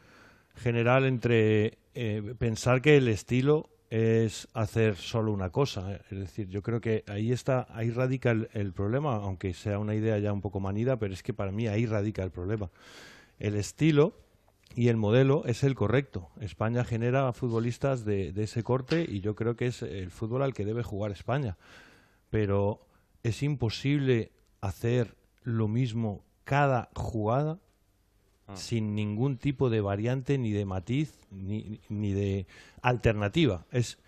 [0.57, 6.01] general entre eh, pensar que el estilo es hacer solo una cosa.
[6.11, 9.95] Es decir, yo creo que ahí está, ahí radica el, el problema, aunque sea una
[9.95, 12.71] idea ya un poco manida, pero es que para mí ahí radica el problema.
[13.39, 14.15] El estilo
[14.75, 16.31] y el modelo es el correcto.
[16.41, 20.55] España genera futbolistas de, de ese corte y yo creo que es el fútbol al
[20.55, 21.57] que debe jugar España.
[22.31, 22.87] Pero
[23.23, 27.59] es imposible hacer lo mismo cada jugada
[28.55, 32.47] sin ningún tipo de variante, ni de matiz, ni, ni de
[32.83, 33.67] alternativa.
[33.73, 33.99] Es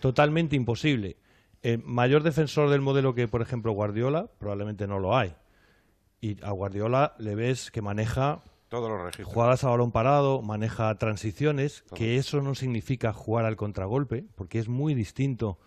[0.00, 1.16] totalmente imposible.
[1.62, 5.34] El mayor defensor del modelo que, por ejemplo, Guardiola, probablemente no lo hay.
[6.20, 9.28] Y a Guardiola le ves que maneja Todos los registros.
[9.32, 14.68] jugadas a balón parado, maneja transiciones, que eso no significa jugar al contragolpe, porque es
[14.68, 15.58] muy distinto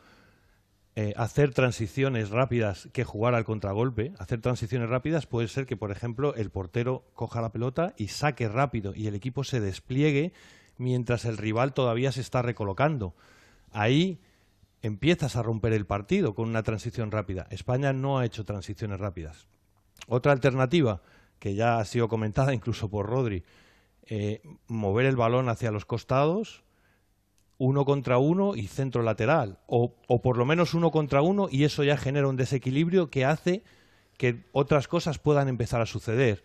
[0.96, 4.14] eh, hacer transiciones rápidas que jugar al contragolpe.
[4.20, 8.50] Hacer transiciones rápidas puede ser que, por ejemplo, el portero coja la pelota y saque
[8.50, 10.34] rápido y el equipo se despliegue
[10.78, 13.16] mientras el rival todavía se está recolocando.
[13.72, 14.20] Ahí
[14.82, 17.48] empiezas a romper el partido con una transición rápida.
[17.52, 19.48] España no ha hecho transiciones rápidas.
[20.08, 21.02] Otra alternativa,
[21.40, 23.44] que ya ha sido comentada incluso por Rodri,
[24.08, 26.64] eh, mover el balón hacia los costados,
[27.64, 29.94] uno contra uno y centro lateral, o,
[30.24, 33.62] por lo menos uno contra uno y eso ya genera un desequilibrio que hace
[34.18, 36.44] que otras cosas puedan empezar a suceder.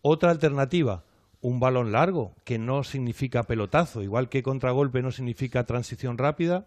[0.00, 1.04] Otra alternativa,
[1.42, 6.66] un balón largo, que no significa pelotazo, igual que contragolpe no significa transición rápida,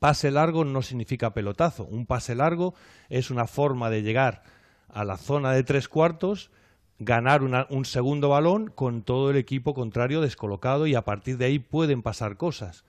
[0.00, 1.84] pase largo no significa pelotazo.
[1.84, 2.74] Un pase largo
[3.10, 4.42] es una forma de llegar
[4.88, 6.50] a la zona de tres cuartos,
[6.98, 11.44] ganar una- un segundo balón con todo el equipo contrario descolocado y a partir de
[11.44, 12.84] ahí pueden pasar cosas.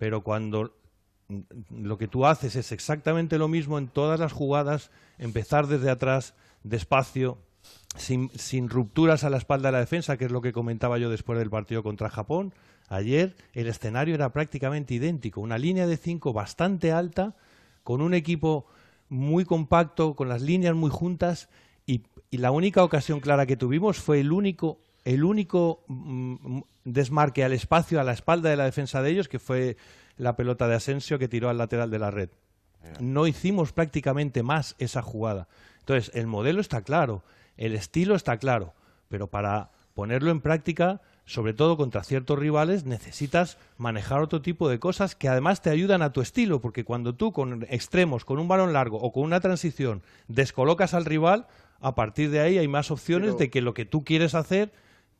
[0.00, 0.72] Pero cuando
[1.28, 1.40] mm,
[1.82, 6.32] lo que tú haces es exactamente lo mismo en todas las jugadas, empezar desde atrás,
[6.64, 7.36] despacio,
[7.96, 8.30] sin,
[8.70, 11.50] rupturas a la espalda de la defensa, que es lo que comentaba yo después del
[11.50, 12.54] partido contra Japón.
[12.88, 17.36] Ayer el escenario era prácticamente idéntico, una línea de cinco bastante alta,
[17.84, 18.64] con un equipo
[19.10, 21.50] muy compacto, con las líneas muy juntas,
[21.84, 27.52] y la única ocasión clara que tuvimos fue el único, el único mm, desmarque al
[27.52, 29.76] espacio, a la espalda de la defensa de ellos, que fue
[30.16, 32.30] la pelota de Asensio que tiró al lateral de la red.
[32.98, 35.48] No hicimos prácticamente más esa jugada.
[35.80, 37.22] Entonces, el modelo está claro,
[37.56, 38.74] el estilo está claro,
[39.08, 44.78] pero para ponerlo en práctica, sobre todo contra ciertos rivales, necesitas manejar otro tipo de
[44.78, 48.48] cosas que además te ayudan a tu estilo, porque cuando tú con extremos, con un
[48.48, 51.46] balón largo o con una transición, descolocas al rival,
[51.80, 54.72] a partir de ahí hay más opciones Pero- de que lo que tú quieres hacer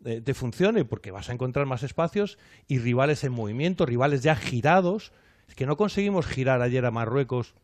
[0.04, 4.34] eh, te funcione, porque vas a encontrar más espacios y rivales en movimiento, rivales ya
[4.36, 5.12] girados.
[5.48, 7.54] Es que no conseguimos girar ayer a Marruecos,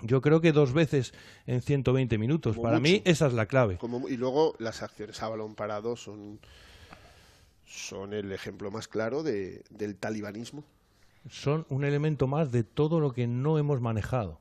[0.00, 1.12] yo creo que dos veces
[1.46, 2.56] en 120 minutos.
[2.56, 3.02] Como Para mí mucho.
[3.10, 3.76] esa es la clave.
[3.78, 6.40] Como- y luego las acciones a balón parado son,
[7.66, 10.64] son el ejemplo más claro de, del talibanismo.
[11.30, 14.40] Son un elemento más de todo lo que no hemos manejado.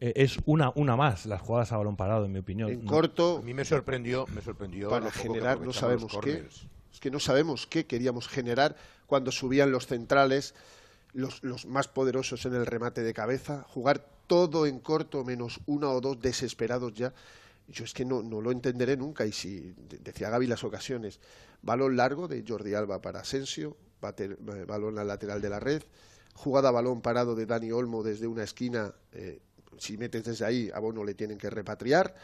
[0.00, 2.70] Eh, Es una, una más las jugadas a balón parado, en mi opinión.
[2.70, 6.44] En corto, A mí me sorprendió, me sorprendió para generar no sabemos qué.
[6.94, 8.76] Es que no sabemos qué queríamos generar
[9.06, 10.54] cuando subían los centrales,
[11.12, 16.00] los, más poderosos en el remate de cabeza, jugar todo en corto, menos uno o
[16.00, 17.12] dos desesperados ya.
[17.66, 19.26] Yo es que no, lo entenderé nunca.
[19.26, 21.18] Y si, de- decía Gaby las ocasiones,
[21.62, 23.76] balón largo de Jordi Alba para Asensio,
[24.16, 25.82] eh, balón al lateral de la red,
[26.34, 29.40] jugada balón parado de Dani Olmo desde una esquina, eh,
[29.78, 32.14] si metes desde ahí, a Bono le tienen que repatriar.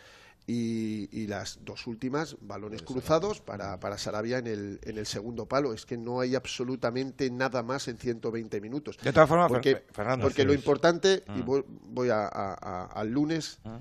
[0.52, 5.46] Y, y las dos últimas, balones cruzados para, para Sarabia en el, en el segundo
[5.46, 5.72] palo.
[5.72, 8.96] Es que no hay absolutamente nada más en 120 minutos.
[8.98, 11.44] De todas formas, porque, Fer- Fernando, porque lo importante, y Mm.
[11.44, 13.76] voy, voy a- a- a- al lunes, Mm.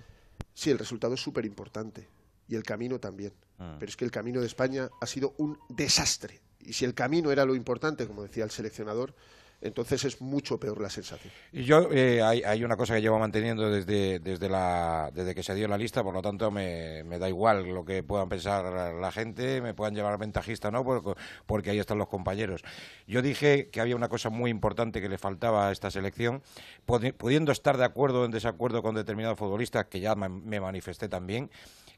[0.53, 2.07] sí, el resultado es súper importante.
[2.47, 3.33] Y el camino también.
[3.57, 3.79] Mm.
[3.79, 6.39] Pero es que el camino de España ha sido un desastre.
[6.59, 9.15] Y si el camino era lo importante, como decía el seleccionador,
[9.61, 11.33] entonces es mucho peor la sensación.
[11.51, 15.43] Y yo, eh, hay, hay una cosa que llevo manteniendo desde, desde, la, desde que
[15.43, 18.93] se dio la lista, por lo tanto me, me da igual lo que puedan pensar
[18.93, 21.13] la gente, me puedan llevar ventajista o no, porque,
[21.45, 22.63] porque ahí están los compañeros.
[23.07, 26.41] Yo dije que había una cosa muy importante que le faltaba a esta selección,
[26.87, 30.59] pudi- pudiendo estar de acuerdo o en desacuerdo con determinados futbolistas, que ya ma- me
[30.59, 31.49] manifesté también,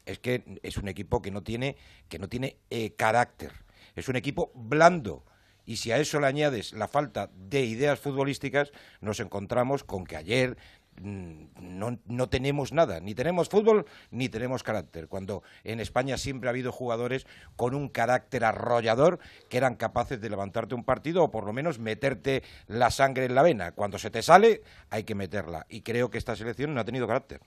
[0.06, 1.78] es que es un equipo que no tiene,
[2.10, 3.52] que no tiene eh, carácter,
[3.96, 5.24] es un equipo blando.
[5.66, 10.18] Y si a eso le añades la falta de ideas futbolísticas, nos encontramos con que
[10.18, 10.58] ayer
[11.02, 16.50] mm, no, no tenemos nada, ni tenemos fútbol ni tenemos carácter, cuando en España siempre
[16.50, 21.32] ha habido jugadores con un carácter arrollador que eran capaces de levantarte un partido o
[21.32, 23.72] por lo menos meterte la sangre en la vena.
[23.72, 27.08] Cuando se te sale hay que meterla y creo que esta selección no ha tenido
[27.08, 27.42] carácter.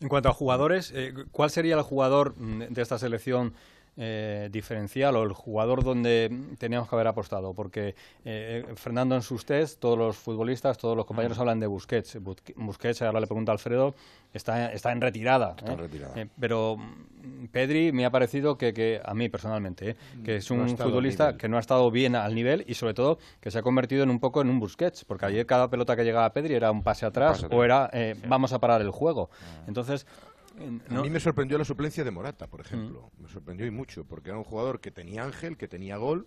[0.00, 3.54] En cuanto a jugadores, eh, ¿cuál sería el jugador mm, de esta selección
[3.96, 7.54] eh, diferencial o el jugador donde teníamos que haber apostado?
[7.54, 12.16] Porque eh, Fernando en sus test, todos los futbolistas, todos los compañeros hablan de Busquets.
[12.22, 13.94] Busque- Busquets, ahora le pregunta a Alfredo,
[14.32, 15.54] está, está en retirada.
[15.58, 15.82] Está en ¿eh?
[15.82, 16.20] retirada.
[16.20, 19.96] Eh, pero mm, Pedri me ha parecido que, que a mí personalmente, ¿eh?
[20.24, 23.50] que es un futbolista que no ha estado bien al nivel y sobre todo que
[23.50, 26.26] se ha convertido en un poco en un Busquets, porque ayer cada pelota que llegaba
[26.26, 27.90] a Pedri era un pase atrás, pase o era
[28.26, 29.30] vamos a parar el juego.
[29.66, 30.29] Entonces, eh,
[30.60, 33.10] no- A mí me sorprendió la suplencia de Morata, por ejemplo.
[33.18, 36.26] Me sorprendió y mucho, porque era un jugador que tenía ángel, que tenía gol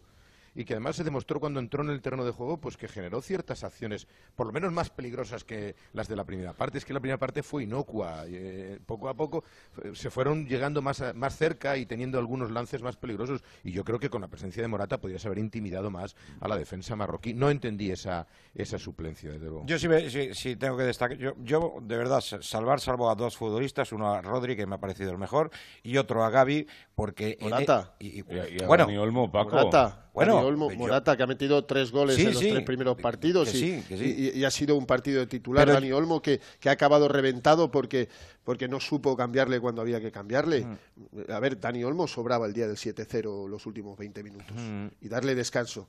[0.56, 3.22] y que además se demostró cuando entró en el terreno de juego pues que generó
[3.22, 6.78] ciertas acciones, por lo menos más peligrosas que las de la primera parte.
[6.78, 8.24] Es que la primera parte fue inocua.
[8.28, 9.44] eh, poco a poco
[9.84, 13.42] eh, se fueron llegando más, a- más cerca y teniendo algunos lances más peligrosos.
[13.64, 16.58] Y yo creo que con la presencia de Morata podrías haber intimidado más a la
[16.58, 17.34] defensa marroquí.
[17.34, 19.66] No entendí esa, esa suplencia, desde luego.
[19.66, 21.18] Yo sí, me- sí- sí tengo que destacar.
[21.18, 24.76] Yo, yo, de verdad, sa- salvar salvo a dos futbolistas, uno a Rodri, que me
[24.76, 25.50] ha parecido el mejor,
[25.82, 27.38] y otro a Gaby, porque.
[27.42, 27.96] Morata.
[28.00, 28.24] e- y- y-
[28.62, 29.52] Y- bueno, Olmo, Paco.
[29.52, 32.64] Morata, Bueno, Olmo, yo- Morata, que ha metido tres goles Sí, en los sí, tres
[32.64, 33.58] primeros partidos que
[33.90, 37.08] y, que ha sido un partido de titular Pero- Dani Olmo que, que ha acabado
[37.08, 38.10] reventado porque,
[38.44, 40.66] porque no supo cambiarle cuando había que cambiarle.
[40.66, 41.32] Mm.
[41.32, 44.88] A ver, Dani Olmo sobraba el día del 7-0 los últimos 20 minutos Mm.
[45.02, 45.88] y darle descanso.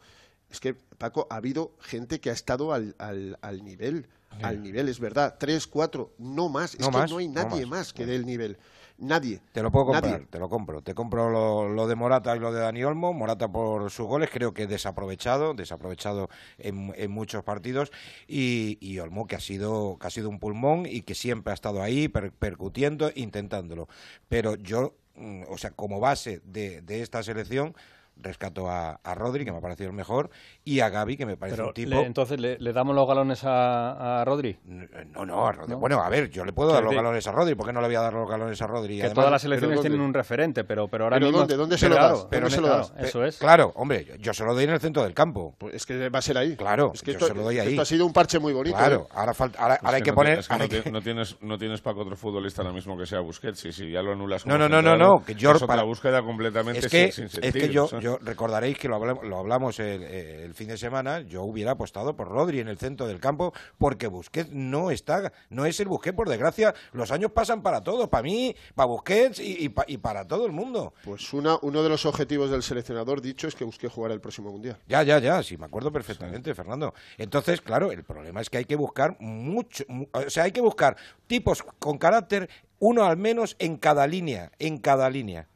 [0.50, 4.06] Es que, Paco, ha habido gente que ha estado al, al, al nivel,
[4.42, 6.74] al nivel, es verdad, tres, cuatro, no más.
[6.74, 7.78] Es No que más, no hay no nadie más.
[7.78, 8.56] más, que dé el nivel.
[8.96, 9.40] Nadie.
[9.52, 10.26] Te lo puedo comprar, Nadie.
[10.26, 10.80] te lo compro.
[10.80, 13.12] Te compro lo, lo de Morata y lo de Dani Olmo.
[13.12, 16.28] Morata por sus goles, creo que desaprovechado, desaprovechado
[16.58, 17.90] en, en muchos partidos.
[18.28, 21.54] Y, y Olmo que ha sido que ha sido un pulmón y que siempre ha
[21.54, 23.88] estado ahí per- percutiendo, intentándolo.
[24.28, 27.74] Pero yo, mm, o sea, como base de, de esta selección,
[28.16, 30.30] rescato a, a Rodri, que me ha parecido el mejor,
[30.64, 31.90] y a Gaby, que me parece pero un tipo...
[31.90, 34.58] le- entonces, ¿le, le damos los galones a, a Rodri?
[34.64, 35.72] No, no, a Rodri.
[35.74, 35.78] ¿No?
[35.80, 37.54] Bueno, a ver, yo le puedo dar los decir- galones a Rodri.
[37.54, 38.96] ¿Por qué no le voy a dar los galones a Rodri?
[38.96, 41.38] Que Además- todas las selecciones ¿Pero tienen un referente, pero, pero ahora ¿Pero mismo...
[41.40, 41.56] dónde?
[41.56, 42.26] ¿Dónde se lo Claro, das?
[42.30, 42.92] pero ¿Dónde se lo das?
[42.98, 43.38] Eso es.
[43.38, 45.54] Claro, hombre, yo- yo se lo doy en el centro del campo.
[45.58, 46.56] Pues es que va a ser ahí.
[46.56, 47.68] Claro, es que yo esto, se lo doy ahí.
[47.70, 48.76] esto ha sido un parche muy bonito.
[48.76, 49.14] Claro, ¿eh?
[49.14, 50.38] ahora, falta, ahora, hay que no poner...
[50.38, 53.58] es que no, que- tienes, no tienes para otro futbolista ahora mismo que sea Busquets.
[53.58, 54.46] Sí, sí, ya lo anulas.
[54.46, 57.28] No, no, no, no, no, que yo es otra para- búsqueda completamente es que, sin,
[57.28, 58.03] sin es que sentido, yo.
[58.04, 62.14] Yo recordaréis que lo hablamos, lo hablamos el, el fin de semana, yo hubiera apostado
[62.14, 66.14] por Rodri en el centro del campo porque Busquets no está, no es el Busquets,
[66.14, 69.96] por desgracia, los años pasan para todos, para mí, para Busquets y, y pa- y
[69.96, 70.92] para todo el mundo.
[71.04, 74.50] Pues una, uno de los objetivos del seleccionador dicho es que busque jugar el próximo
[74.52, 74.76] mundial.
[74.86, 76.92] Ya, ya, ya, sí, me acuerdo perfectamente, Fernando.
[77.16, 80.60] Entonces, claro, el problema es que hay que buscar mucho, mu- o sea, hay que
[80.60, 80.96] buscar
[81.26, 82.50] tipos con carácter,
[82.80, 85.48] uno al menos en cada línea, en cada línea.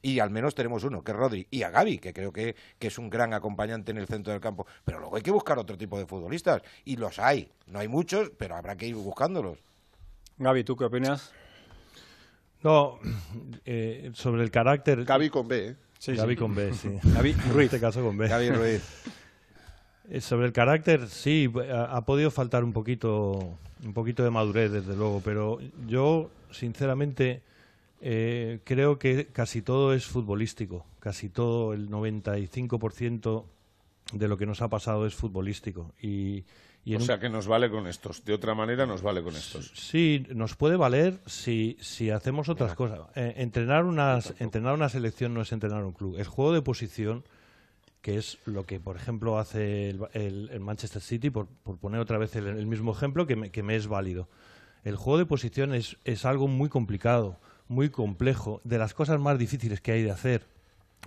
[0.00, 2.86] Y al menos tenemos uno, que es Rodri, y a Gaby, que creo que, que
[2.86, 4.66] es un gran acompañante en el centro del campo.
[4.84, 7.50] Pero luego hay que buscar otro tipo de futbolistas, y los hay.
[7.66, 9.58] No hay muchos, pero habrá que ir buscándolos.
[10.38, 11.32] Gaby, ¿tú qué opinas?
[12.62, 12.98] No,
[13.64, 15.04] eh, sobre el carácter.
[15.04, 15.76] Gaby con B, ¿eh?
[15.98, 16.36] Sí, Gaby sí.
[16.38, 16.90] con B, sí.
[17.02, 17.64] Gaby En Ruiz.
[17.66, 18.28] este caso con B.
[18.28, 18.82] Gaby Ruiz.
[20.10, 24.72] Eh, Sobre el carácter, sí, ha, ha podido faltar un poquito, un poquito de madurez,
[24.72, 27.42] desde luego, pero yo, sinceramente,
[28.00, 30.86] eh, creo que casi todo es futbolístico.
[31.00, 33.44] Casi todo, el 95%
[34.12, 35.92] de lo que nos ha pasado es futbolístico.
[36.00, 36.44] Y,
[36.84, 38.24] y O un- sea que nos vale con estos.
[38.24, 39.70] De otra manera nos vale con estos.
[39.74, 43.00] Sí, nos puede valer si, si hacemos otras cosas.
[43.14, 46.16] Eh, entrenar, unas, entrenar una selección no es entrenar un club.
[46.18, 47.24] El juego de posición,
[48.00, 52.00] que es lo que, por ejemplo, hace el, el- el Manchester City, por, por poner
[52.00, 54.28] otra vez el, el mismo ejemplo, que me, que me es válido.
[54.84, 57.38] El juego de posición es, es algo muy complicado,
[57.68, 60.46] muy complejo, de las cosas más difíciles que hay de hacer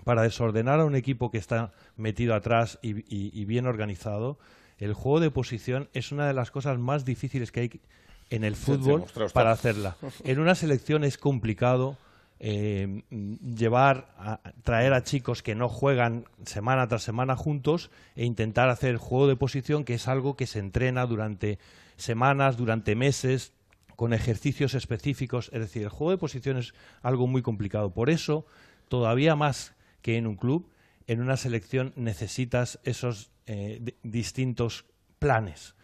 [0.03, 4.37] para desordenar a un equipo que está metido atrás y, y- y bien organizado,
[4.79, 7.81] el juego de posición es una de las cosas más difíciles que hay
[8.29, 9.01] en el fútbol
[9.33, 9.97] para hacerla.
[10.23, 11.97] En una selección es complicado
[12.39, 18.69] eh, llevar, a, traer a chicos que no juegan semana tras semana juntos e intentar
[18.69, 21.59] hacer juego de posición, que es algo que se entrena durante
[21.97, 23.53] semanas, durante meses,
[23.95, 25.49] con ejercicios específicos.
[25.53, 27.93] Es decir, el juego de posición es algo muy complicado.
[27.93, 28.45] Por eso,
[28.87, 30.69] todavía más que en un club,
[31.07, 34.85] en una selección necesitas esos eh, di- distintos
[35.19, 35.75] planes.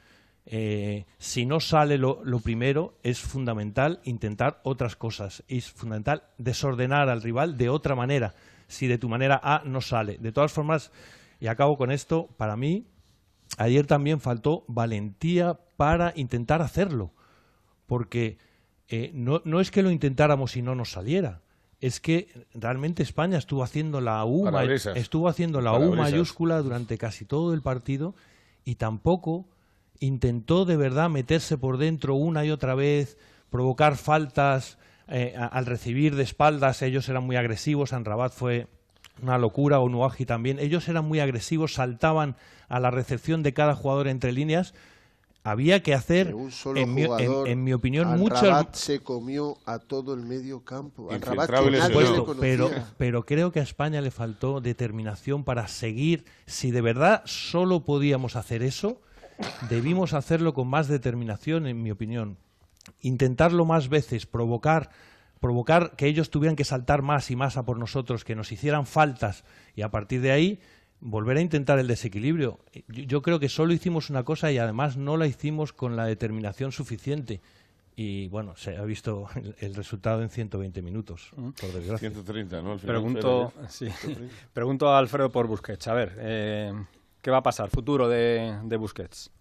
[0.46, 5.44] Eh, si no sale lo, lo primero, es fundamental intentar otras cosas.
[5.50, 8.34] Es fundamental desordenar al rival de otra manera.
[8.68, 10.18] Si de tu manera A no sale.
[10.18, 10.92] De todas formas,
[11.40, 12.88] y acabo con esto, para mí,
[13.58, 17.12] ayer también faltó valentía para intentar hacerlo.
[17.88, 18.38] Porque
[18.90, 21.42] eh, no, no es que lo intentáramos y no nos saliera.
[21.82, 24.96] Es que realmente España estuvo haciendo la U, Parabrisas.
[24.98, 28.14] estuvo haciendo la U mayúscula durante casi todo el partido
[28.66, 29.46] y tampoco
[30.00, 33.18] intentó de verdad meterse por dentro una y otra vez,
[33.50, 34.78] provocar faltas
[35.08, 36.82] eh, a- al recibir de espaldas.
[36.82, 38.68] Ellos eran muy agresivos, Rabat fue
[39.22, 40.60] una locura, Onuaji también.
[40.60, 42.36] Ellos eran muy agresivos, saltaban
[42.70, 44.74] a la recepción de cada jugador entre líneas.
[45.50, 49.00] Había que hacer, De un solo en mi, en- jugador, en mi opinión, muchas se
[49.00, 51.08] comió a todo el medio campo.
[51.10, 56.26] Supuesto, pero, pero creo que a España le faltó determinación para seguir.
[56.46, 59.00] Si de verdad solo podíamos hacer eso,
[59.70, 62.38] debimos hacerlo con más determinación, en mi opinión.
[63.00, 64.90] Intentarlo más veces, provocar,
[65.40, 68.86] provocar que ellos tuvieran que saltar más y más a por nosotros, que nos hicieran
[68.86, 69.46] faltas
[69.76, 70.60] y a partir de ahí
[71.00, 72.60] volver a intentar el desequilibrio.
[72.88, 76.06] Yo, yo creo que solo hicimos una cosa y además no la hicimos con la
[76.06, 77.42] determinación suficiente.
[78.00, 82.12] Y bueno, se ha visto el, el resultado en 120 minutos, por desgracia.
[82.12, 82.74] 130, ¿no?
[82.74, 83.88] Al final, Pregunto, pero sí.
[84.54, 85.88] Pregunto a Alfredo por Busquets.
[85.88, 86.74] A ver, eh,
[87.24, 87.72] ¿qué va a pasar?
[87.72, 89.32] Futuro de, de Busquets.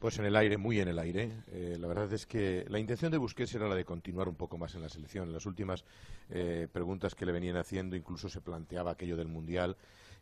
[0.00, 1.30] Pues en el aire, muy en el aire.
[1.52, 4.58] Eh, la verdad es que la intención de Busquets era la de continuar un poco
[4.58, 5.28] más en la selección.
[5.28, 5.84] En las últimas
[6.30, 9.76] eh, preguntas que le venían haciendo incluso se planteaba aquello del Mundial.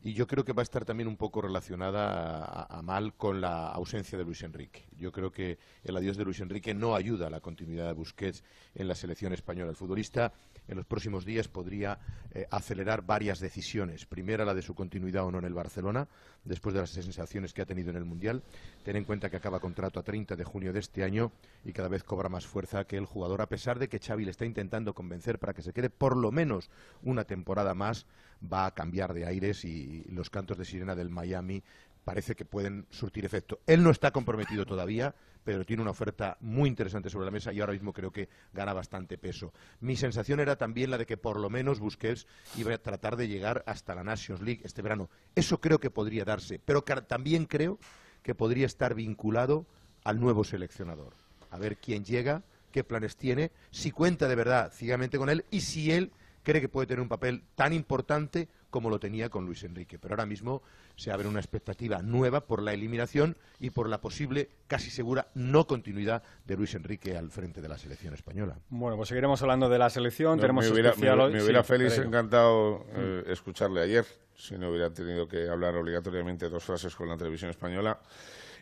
[0.04, 3.68] Y yo creo que va a estar también un poco relacionada a, mal con la
[3.68, 4.84] ausencia de Luis Enrique.
[4.98, 8.42] Yo creo que el adiós de Luis Enrique no ayuda a la continuidad de Busquets
[8.74, 9.70] en la selección española.
[9.70, 10.32] El futbolista
[10.66, 12.00] en los próximos días podría
[12.32, 14.04] eh, acelerar varias decisiones.
[14.04, 16.08] Primera, la de su continuidad o no en el Barcelona,
[16.42, 18.42] después de las sensaciones que ha tenido en el Mundial.
[18.82, 21.32] Ten en cuenta que acaba contrato a 30 de junio de este año
[21.64, 24.32] y cada vez cobra más fuerza que el jugador, a pesar de que Xavi le
[24.32, 26.70] está intentando convencer para que se quede por lo menos
[27.02, 28.06] una temporada más,
[28.42, 31.62] va a cambiar de aires y los cantos de sirena del Miami
[32.04, 33.60] parece que pueden surtir efecto.
[33.66, 35.14] Él no está comprometido todavía,
[35.44, 38.72] pero tiene una oferta muy interesante sobre la mesa y ahora mismo creo que gana
[38.72, 39.52] bastante peso.
[39.80, 42.26] Mi sensación era también la de que por lo menos Busquets
[42.56, 45.10] iba a tratar de llegar hasta la Nations League este verano.
[45.34, 47.78] Eso creo que podría darse, pero también creo
[48.22, 49.66] que podría estar vinculado
[50.04, 51.14] al nuevo seleccionador.
[51.50, 55.60] A ver quién llega, qué planes tiene, si cuenta de verdad ciegamente con él y
[55.60, 56.12] si él
[56.42, 59.98] cree que puede tener un papel tan importante como lo tenía con Luis Enrique.
[60.00, 60.62] Pero ahora mismo
[60.96, 65.66] se abre una expectativa nueva por la eliminación y por la posible, casi segura, no
[65.66, 68.58] continuidad de Luis Enrique al frente de la selección española.
[68.70, 70.36] Bueno, pues seguiremos hablando de la selección.
[70.36, 71.32] No, Tenemos me hubiera, especial me- hoy.
[71.34, 72.08] me hubiera Sí, Félix Pereiro.
[72.08, 77.16] encantado eh, escucharle ayer, si no hubiera tenido que hablar obligatoriamente dos frases con la
[77.18, 78.00] televisión española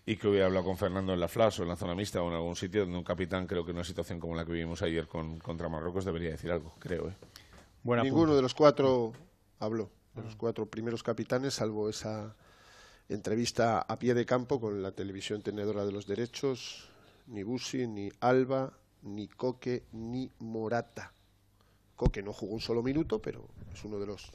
[0.05, 2.29] y que hubiera hablado con Fernando en la Flash o en la zona mixta o
[2.29, 4.83] en algún sitio donde un capitán, creo que en una situación como la que vivimos
[4.83, 7.09] ayer con, contra Marruecos, debería decir algo, creo.
[7.09, 7.15] ¿eh?
[7.85, 9.13] Ninguno de los cuatro
[9.59, 12.35] habló, de los cuatro primeros capitanes, salvo esa
[13.09, 16.89] entrevista a pie de campo con la televisión tenedora de los derechos,
[17.27, 21.13] ni Busi, ni Alba, ni Coque, ni Morata.
[21.97, 24.31] Coque no jugó un solo minuto, pero es uno de los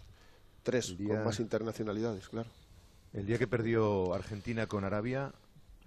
[0.63, 2.49] tres día- con más internacionalidades, claro.
[3.13, 5.31] El día que perdió Argentina con Arabia,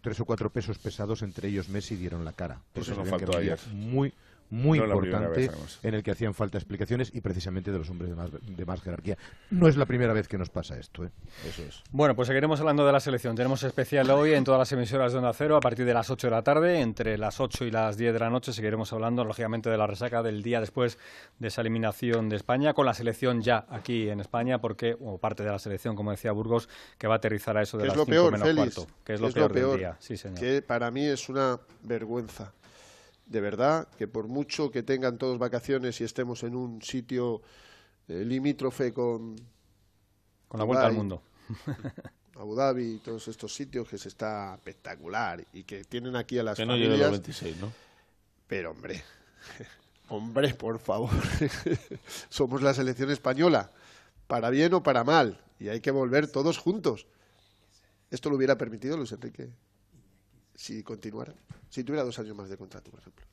[0.00, 2.62] tres o cuatro pesos pesados, entre ellos Messi, dieron la cara.
[2.74, 3.58] Eso no veían que faltó ayer.
[3.72, 4.14] Muy,
[4.50, 8.10] muy No importante vez, en el que hacían falta explicaciones y precisamente de los hombres
[8.10, 9.16] de más, de más jerarquía.
[9.50, 11.10] No es la primera vez que nos pasa esto, ¿eh?
[11.46, 11.82] Eso es.
[11.90, 13.36] Bueno, pues seguiremos hablando de la selección.
[13.36, 16.26] Tenemos especial hoy en todas las emisoras de Onda Cero a partir de las 8
[16.26, 16.80] de la tarde.
[16.80, 20.22] Entre las 8 y las 10 de la noche seguiremos hablando, lógicamente, de la resaca
[20.22, 20.98] del día después
[21.38, 25.42] de esa eliminación de España, con la selección ya aquí en España, porque, o parte
[25.42, 27.96] de la selección, como decía Burgos, que va a aterrizar a eso de es las
[27.96, 28.74] lo 5 peor, menos Félix.
[28.74, 28.92] cuarto.
[29.04, 29.96] Que es lo peor, del día.
[29.98, 30.38] Sí, señor.
[30.38, 32.52] Que para mí es una vergüenza.
[33.28, 37.42] De verdad, que por mucho que tengan todos vacaciones y estemos en un sitio
[38.08, 39.36] eh, limítrofe con...
[40.48, 41.22] Con la vuelta al mundo.
[42.36, 46.42] Abu Dhabi y todos estos sitios que se está espectacular y que tienen aquí a
[46.42, 46.92] las Que no familias...
[46.92, 47.72] llegue los 26, ¿no?
[48.46, 49.02] Pero hombre,
[50.08, 51.10] hombre, por favor,
[52.30, 53.72] somos la selección española,
[54.26, 57.06] para bien o para mal, y hay que volver todos juntos.
[58.10, 59.50] Esto lo hubiera permitido Luis Enrique
[60.58, 61.32] si continuara,
[61.70, 63.24] si tuviera dos años más de contrato, por ejemplo.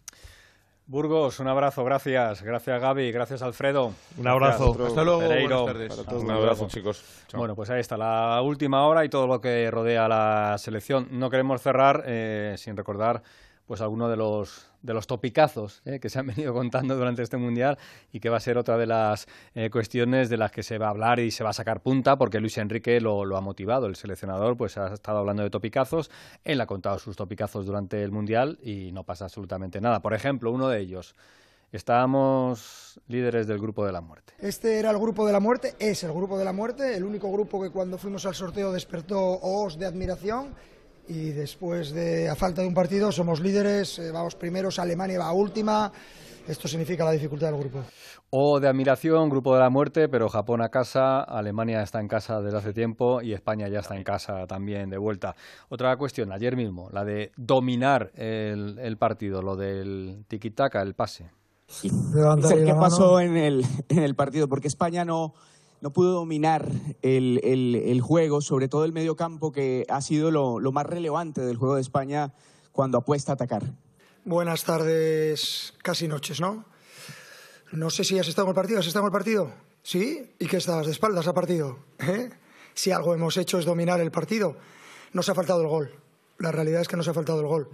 [0.86, 2.43] Burgos, un abrazo, gracias.
[2.43, 3.11] Gracias, Gaby.
[3.11, 3.93] Gracias, Alfredo.
[4.19, 4.73] Un abrazo.
[4.73, 4.89] Gracias.
[4.89, 5.63] Hasta luego, Pereiro.
[5.63, 6.05] buenas tardes.
[6.05, 6.23] Todos.
[6.23, 7.03] Un abrazo, chicos.
[7.28, 7.39] Chao.
[7.39, 11.07] Bueno, pues ahí está la última hora y todo lo que rodea a la selección.
[11.09, 13.23] No queremos cerrar eh, sin recordar
[13.66, 17.38] pues alguno de los de los topicazos eh, que se han venido contando durante este
[17.38, 17.78] mundial
[18.11, 20.88] y que va a ser otra de las eh, cuestiones de las que se va
[20.88, 23.88] a hablar y se va a sacar punta porque Luis Enrique lo, ha motivado.
[23.88, 26.11] El seleccionador pues ha estado hablando de topicazos
[26.43, 30.01] él ha contado sus topicazos durante el mundial y no pasa absolutamente nada.
[30.01, 31.16] Por ejemplo uno de ellos
[31.72, 34.34] estábamos líderes del grupo de la muerte.
[34.39, 37.32] Este era el grupo de la muerte, es el grupo de la muerte, el único
[37.32, 40.53] grupo que cuando fuimos al sorteo despertó os de admiración
[41.07, 45.31] y después de, a falta de un partido, somos líderes, eh, vamos primeros, Alemania va
[45.31, 45.91] última.
[46.47, 47.83] Esto significa la dificultad del grupo.
[48.29, 52.41] O de admiración, grupo de la muerte, pero Japón a casa, Alemania está en casa
[52.41, 55.35] desde hace tiempo y España ya está en casa también de vuelta.
[55.69, 61.31] Otra cuestión, ayer mismo, la de dominar el, el partido, lo del tiki-taka, el pase.
[61.81, 64.47] ¿Qué pasó en el, en el partido?
[64.47, 65.33] Porque España no,
[65.86, 66.67] no pudo dominar
[67.03, 71.41] el, el, juego, sobre todo el medio campo, que ha sido lo, lo más relevante
[71.41, 72.33] del juego de España
[72.71, 73.71] cuando apuesta a atacar.
[74.23, 76.65] Buenas tardes, casi noches, ¿no?
[77.71, 78.79] No sé si has estado en el partido.
[78.79, 79.53] ¿Has estado en el partido?
[79.83, 80.33] ¿Sí?
[80.39, 81.77] ¿Y qué estabas de espaldas al partido?
[81.99, 82.31] ¿Eh?
[82.73, 84.57] Si algo hemos hecho es dominar el partido.
[85.13, 85.91] Nos ha faltado el gol.
[86.39, 87.69] La realidad es que nos ha faltado el gol.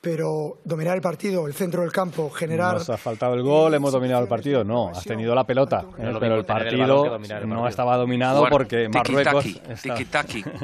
[0.00, 2.74] Pero dominar el partido, el centro del campo, generar.
[2.74, 4.64] Nos ha faltado el gol, hemos dominado el partido.
[4.64, 5.82] No, has tenido la pelota.
[5.98, 6.86] No lo pero el tener el partido
[7.18, 7.68] no partido.
[7.68, 9.44] estaba dominado Bueno, porque Marruecos.
[9.44, 10.44] tiki-taki, estaba- tiki-taki.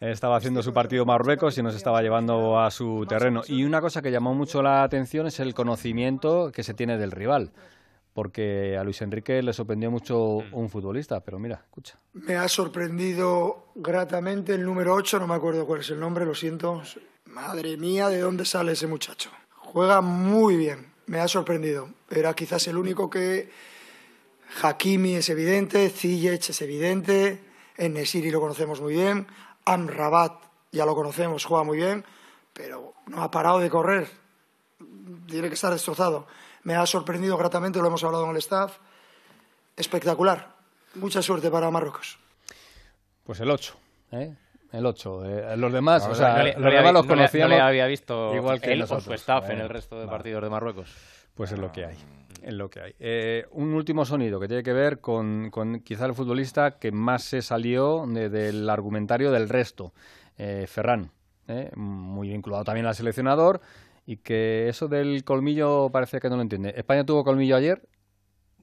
[0.00, 3.40] Estaba haciendo su partido Marruecos y nos estaba llevando a su terreno.
[3.46, 7.10] Y una cosa que llamó mucho la atención es el conocimiento que se tiene del
[7.10, 7.52] rival.
[8.12, 10.18] Porque a Luis Enrique le sorprendió mucho
[10.52, 11.96] un futbolista, pero mira, escucha.
[12.12, 16.34] Me ha sorprendido gratamente el número 8, no me acuerdo cuál es el nombre, lo
[16.34, 16.82] siento.
[17.34, 19.28] Madre mía, ¿de dónde sale ese muchacho?
[19.56, 21.88] Juega muy bien, me ha sorprendido.
[22.08, 23.50] Era quizás el único que.
[24.62, 27.42] Hakimi es evidente, Ziyech es evidente,
[27.76, 29.26] Enesiri lo conocemos muy bien,
[29.64, 32.04] Amrabat ya lo conocemos, juega muy bien,
[32.52, 34.08] pero no ha parado de correr.
[35.26, 36.28] Tiene que estar destrozado.
[36.62, 38.76] Me ha sorprendido gratamente, lo hemos hablado en el staff.
[39.76, 40.54] Espectacular.
[40.94, 42.16] Mucha suerte para Marruecos.
[43.24, 43.76] Pues el 8,
[44.12, 44.36] ¿eh?
[44.74, 45.24] El 8.
[45.24, 47.50] Eh, los demás, o sea, no le- los demás había- los no le- conocíamos.
[47.50, 50.42] no le había visto igual que él o su staff en el resto de partidos
[50.42, 50.94] de Marruecos.
[51.34, 51.96] Pues es lo que hay.
[52.42, 52.94] Es lo que hay.
[52.98, 57.22] Eh, un último sonido que tiene que ver con, con quizá el futbolista que más
[57.24, 59.92] se salió de- del argumentario del resto,
[60.36, 61.10] eh, Ferran,
[61.48, 63.60] eh, muy vinculado también al seleccionador
[64.06, 66.74] y que eso del colmillo parece que no lo entiende.
[66.76, 67.80] España tuvo colmillo ayer.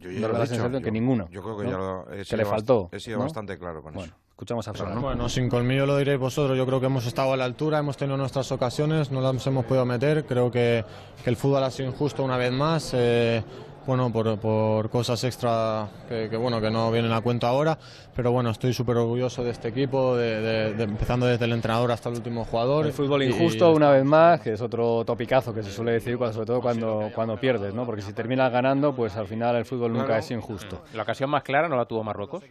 [0.02, 0.56] Yo ya lo la he dicho.
[0.56, 1.28] sensación Yo- que ninguno.
[1.32, 1.70] yo creo que ¿no?
[1.72, 2.90] ya lo- he sido le bast- faltó.
[2.92, 3.24] he sido ¿no?
[3.26, 4.16] bastante claro con bueno, eso.
[4.32, 5.00] Escuchamos a Ferran.
[5.02, 6.58] Bueno, sin colmillo lo diréis vosotros.
[6.58, 9.66] Yo creo que hemos estado a la altura, hemos tenido nuestras ocasiones, no las hemos
[9.66, 10.26] podido meter.
[10.26, 10.84] Creo que,
[11.24, 12.92] que el fútbol ha sido injusto una vez más.
[12.96, 13.44] eh,
[13.88, 17.78] bueno, por, por cosas extra que, que, bueno que no vienen a cuento ahora,
[18.16, 21.92] pero bueno, estoy súper orgulloso de este equipo, de, de- de- empezando desde el entrenador
[21.92, 22.86] hasta el último jugador.
[22.86, 26.18] El fútbol Y- injusto, una vez más, que es otro topicazo que se suele decir,
[26.18, 27.86] cuando- sobre todo cuando, cuando pierdes, ¿no?
[27.86, 30.20] Porque si terminas ganando, pues al final el fútbol nunca Claro.
[30.20, 30.84] es injusto.
[30.94, 32.44] ¿La ocasión más clara no la tuvo Marruecos?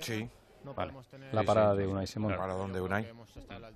[0.00, 0.28] Sí.
[0.74, 0.92] Vale.
[1.32, 1.78] La Sí, parada sí.
[1.80, 2.32] de Unai Simón.
[2.32, 3.06] El paradón de Unai.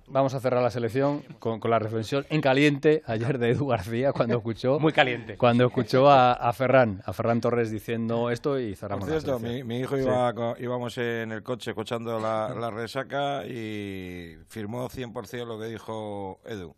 [0.07, 4.11] Vamos a cerrar la selección con, con la reflexión en caliente ayer de Edu García
[4.11, 5.37] cuando escuchó Muy caliente.
[5.37, 9.37] cuando escuchó a, a Ferran, a Ferran Torres diciendo esto y Por cerramos la cierto,
[9.39, 9.67] selección.
[9.67, 10.03] mi, mi hijo Sí.
[10.03, 15.65] iba co- íbamos en el coche escuchando la, la resaca y firmó 100% lo que
[15.67, 16.75] dijo Edu.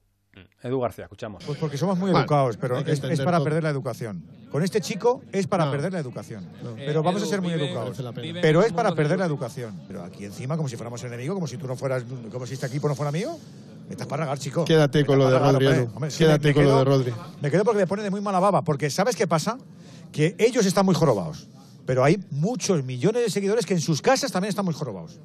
[0.64, 1.44] Edu García, escuchamos.
[1.46, 3.44] Pues porque somos muy Vale, educados, pero es, para todo.
[3.44, 4.24] perder la educación.
[4.50, 6.48] Con este chico es para perder la educación.
[6.78, 7.98] Pero Eh, vamos a ser muy vive- educados.
[8.42, 9.82] Pero es para perder la educación.
[9.88, 12.68] Pero aquí encima, como si fuéramos enemigos, como si tú no fueras, como si este
[12.68, 13.38] equipo no fuera mío.
[13.88, 14.64] Me estás para regar, chico.
[14.64, 16.10] Quédate Me con lo de Rodri, hombre.
[16.18, 17.14] Quédate me- me con lo de Rodri.
[17.42, 18.62] Me quedo porque me pone de muy mala baba.
[18.62, 19.58] Porque ¿sabes qué pasa?
[20.14, 21.48] Que ellos están muy jorobados.
[21.86, 25.20] Pero hay muchos millones de seguidores que en sus casas también están muy jorobados.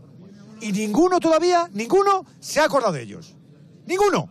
[0.60, 3.36] Y ninguno todavía, ninguno se ha acordado de ellos.
[3.86, 4.30] Ninguno.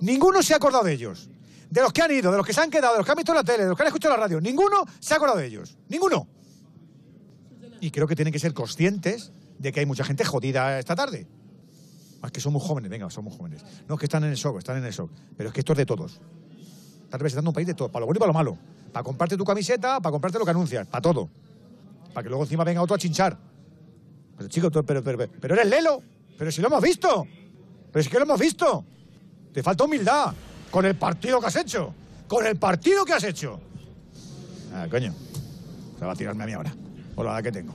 [0.00, 1.28] Ninguno se ha acordado de ellos.
[1.70, 3.16] De los que han ido, de los que se han quedado, de los que han
[3.16, 4.40] visto la tele, de los que han escuchado la radio.
[4.40, 5.76] Ninguno se ha acordado de ellos.
[5.88, 6.26] Ninguno.
[7.80, 11.26] Y creo que tienen que ser conscientes de que hay mucha gente jodida esta tarde.
[12.20, 13.64] Más que son muy jóvenes, venga, son muy jóvenes.
[13.88, 15.10] No, es que están en el shock, están en el shock.
[15.36, 16.20] Pero es que esto es de todos.
[17.04, 18.58] Estás representando un país de todo, para lo bueno y para lo malo.
[18.92, 21.30] Para comprarte tu camiseta, para comprarte lo que anuncias, para todo.
[22.12, 23.38] Para que luego encima venga otro a chinchar.
[24.36, 26.02] Pero chico, pero, pero, pero, eres Lelo.
[26.36, 27.26] Pero si lo hemos visto.
[27.92, 28.84] Pero es que lo hemos visto.
[29.52, 30.32] Te falta humildad.
[30.70, 31.92] Con el partido que has hecho.
[32.28, 33.60] Con el partido que has hecho.
[34.72, 35.12] Ah, coño.
[35.98, 36.72] Se va a tirarme a mí ahora.
[37.14, 37.74] Por la edad que tengo.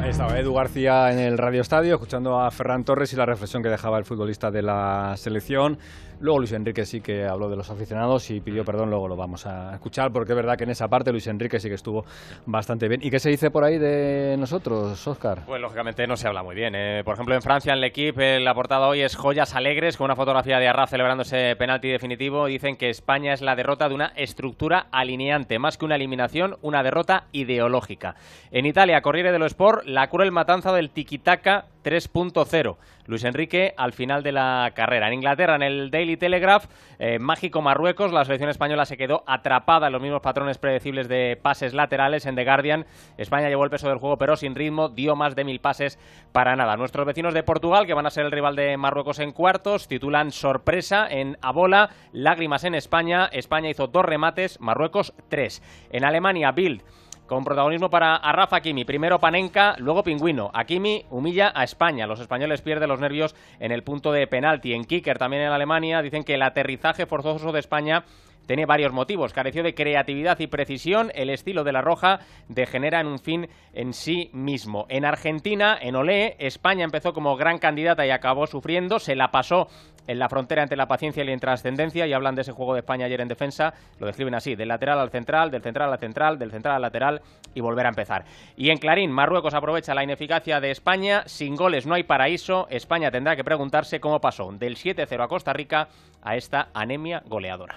[0.00, 3.62] Ahí estaba Edu García en el Radio Estadio, escuchando a Ferran Torres y la reflexión
[3.62, 5.78] que dejaba el futbolista de la selección.
[6.18, 9.46] Luego Luis Enrique sí que habló de los aficionados y pidió perdón, luego lo vamos
[9.46, 12.04] a escuchar, porque es verdad que en esa parte Luis Enrique sí que estuvo
[12.46, 13.00] bastante bien.
[13.02, 15.42] ¿Y qué se dice por ahí de nosotros, Oscar?
[15.46, 16.74] Pues lógicamente no se habla muy bien.
[16.74, 17.02] eh.
[17.04, 20.16] Por ejemplo, en Francia, en el equipo, la portada hoy es Joyas Alegres, con una
[20.16, 22.46] fotografía de Arraf celebrando ese penalti definitivo.
[22.46, 26.82] Dicen que España es la derrota de una estructura alineante, más que una eliminación, una
[26.82, 28.14] derrota ideológica.
[28.50, 32.76] En Italia, Corriere dello Sport, la cruel matanza del tiquitaca 3.0.
[33.06, 35.06] Luis Enrique al final de la carrera.
[35.06, 36.64] En Inglaterra, en el Daily Telegraph,
[36.98, 41.38] eh, mágico Marruecos, la selección española se quedó atrapada en los mismos patrones predecibles de
[41.40, 42.26] pases laterales.
[42.26, 42.86] En The Guardian,
[43.18, 45.96] España llevó el peso del juego, pero sin ritmo, dio más de mil pases
[46.32, 46.76] para nada.
[46.76, 50.32] Nuestros vecinos de Portugal, que van a ser el rival de Marruecos en cuartos, titulan
[50.32, 53.28] sorpresa en Abola, lágrimas en España.
[53.30, 55.62] España hizo dos remates, Marruecos tres.
[55.90, 56.82] En Alemania, Bild
[57.26, 58.84] con protagonismo para Rafa Hakimi.
[58.84, 60.50] Primero Panenka, luego Pingüino.
[60.54, 62.06] Hakimi humilla a España.
[62.06, 64.72] Los españoles pierden los nervios en el punto de penalti.
[64.72, 68.04] En Kicker, también en Alemania, dicen que el aterrizaje forzoso de España
[68.46, 69.32] tiene varios motivos.
[69.32, 71.10] Careció de creatividad y precisión.
[71.14, 74.86] El estilo de la Roja degenera en un fin en sí mismo.
[74.88, 78.98] En Argentina, en Olé, España empezó como gran candidata y acabó sufriendo.
[78.98, 79.68] Se la pasó
[80.06, 82.80] en la frontera entre la paciencia y la intrascendencia y hablan de ese juego de
[82.80, 86.38] España ayer en defensa, lo describen así, del lateral al central, del central al central,
[86.38, 87.22] del central al lateral
[87.54, 88.24] y volver a empezar.
[88.56, 93.10] Y en Clarín, Marruecos aprovecha la ineficacia de España, sin goles no hay paraíso, España
[93.10, 95.88] tendrá que preguntarse cómo pasó del 7-0 a Costa Rica
[96.22, 97.74] a esta anemia goleadora.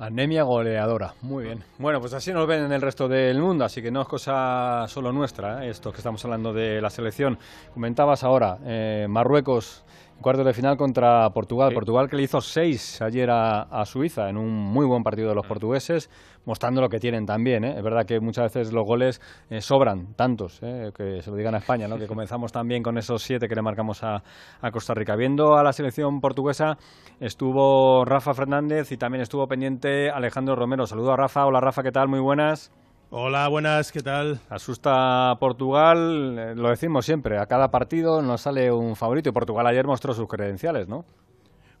[0.00, 1.62] Anemia goleadora, muy bien.
[1.78, 4.86] Bueno, pues así nos ven en el resto del mundo, así que no es cosa
[4.88, 5.68] solo nuestra, ¿eh?
[5.68, 7.36] esto que estamos hablando de la selección.
[7.74, 9.84] Comentabas ahora, eh, Marruecos
[10.20, 11.72] cuartos de final contra Portugal.
[11.74, 15.46] Portugal que le hizo seis ayer a, Suiza en un muy buen partido de los
[15.46, 16.10] portugueses,
[16.44, 17.64] mostrando lo que tienen también.
[17.64, 17.74] ¿eh?
[17.76, 19.20] Es verdad que muchas veces los goles
[19.50, 20.90] eh, sobran, tantos, ¿eh?
[20.94, 21.96] que se lo digan a España, ¿no?
[21.98, 24.22] que comenzamos también con esos siete que le marcamos a,
[24.60, 25.16] a, Costa Rica.
[25.16, 26.78] Viendo a la selección portuguesa
[27.20, 30.86] estuvo Rafa Fernández y también estuvo pendiente Alejandro Romero.
[30.86, 31.46] Saludo a Rafa.
[31.46, 32.08] Hola Rafa, ¿qué tal?
[32.08, 32.72] Muy buenas.
[33.12, 34.38] Hola, buenas, ¿qué tal?
[34.48, 39.66] Asusta Portugal, eh, lo decimos siempre, a cada partido nos sale un favorito y Portugal
[39.66, 41.04] ayer mostró sus credenciales, ¿no?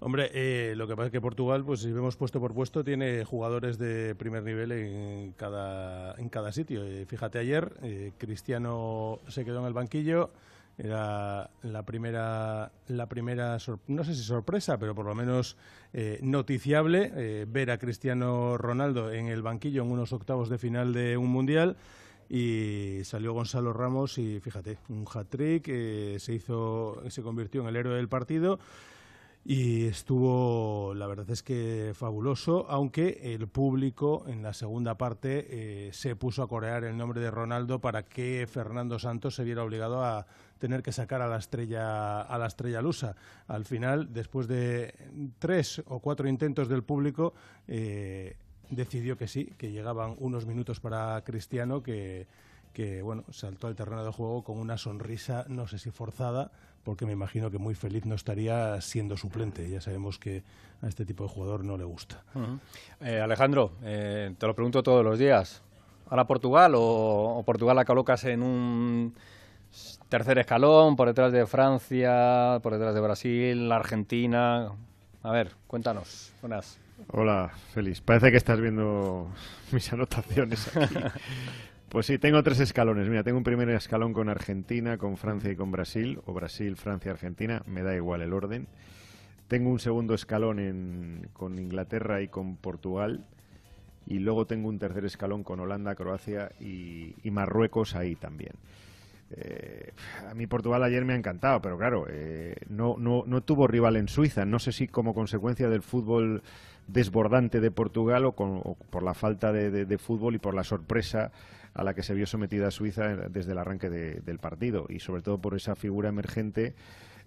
[0.00, 3.24] Hombre, eh, lo que pasa es que Portugal, pues si vemos puesto por puesto, tiene
[3.24, 6.82] jugadores de primer nivel en cada, en cada sitio.
[6.84, 10.30] Eh, fíjate, ayer Cristiano se quedó en el banquillo,
[10.82, 15.58] era la primera, la primera no sé si sorpresa, pero por lo menos
[15.92, 20.94] eh, noticiable eh, ver a Cristiano Ronaldo en el banquillo en unos octavos de final
[20.94, 21.76] de un mundial.
[22.30, 27.76] Y salió Gonzalo Ramos y fíjate un hat-trick eh, se hizo se convirtió en el
[27.76, 28.60] héroe del partido
[29.44, 36.14] y estuvo, la verdad es que fabuloso, aunque el público en la segunda parte se
[36.14, 40.26] puso a corear el nombre de Ronaldo para que Fernando Santos se viera obligado a
[40.60, 43.16] tener que sacar a la estrella a la estrella lusa.
[43.48, 44.94] Al final, después de
[45.38, 47.34] tres o cuatro intentos del público,
[47.66, 48.36] eh,
[48.68, 52.28] decidió que sí, que llegaban unos minutos para Cristiano, que,
[52.72, 56.52] que bueno, saltó al terreno de juego con una sonrisa, no sé si forzada,
[56.84, 59.68] porque me imagino que muy feliz no estaría siendo suplente.
[59.68, 60.42] Ya sabemos que
[60.82, 62.22] a este tipo de jugador no le gusta.
[63.00, 65.62] Eh, Alejandro, eh, te lo pregunto todos los días.
[66.08, 69.14] ¿Ahora Portugal o, o Portugal la colocas en un
[70.08, 74.72] tercer escalón, por detrás de Francia, por detrás de Brasil, Argentina.
[75.22, 76.32] A ver, cuéntanos.
[76.40, 76.78] Buenas.
[77.12, 78.00] Hola, Félix.
[78.00, 79.28] Parece que estás viendo
[79.72, 80.94] mis anotaciones aquí.
[81.90, 83.08] Pues sí, tengo tres escalones.
[83.08, 87.10] Mira, tengo un primer escalón con Argentina, con Francia y con Brasil, o Brasil, Francia,
[87.10, 88.68] Argentina, me da igual el orden.
[89.48, 93.26] Tengo un segundo escalón con Inglaterra y con Portugal.
[94.06, 98.52] Y luego tengo un tercer escalón con Holanda, Croacia y Marruecos ahí también.
[99.32, 99.92] Eh,
[100.28, 103.96] a mí Portugal ayer me ha encantado, pero claro, eh, no, no, no tuvo rival
[103.96, 104.44] en Suiza.
[104.44, 106.42] No sé si como consecuencia del fútbol
[106.88, 111.30] desbordante de Portugal o, por la falta de, fútbol y por la sorpresa
[111.74, 115.38] a la que se vio sometida Suiza desde el arranque del partido y sobre todo
[115.38, 116.74] por esa figura emergente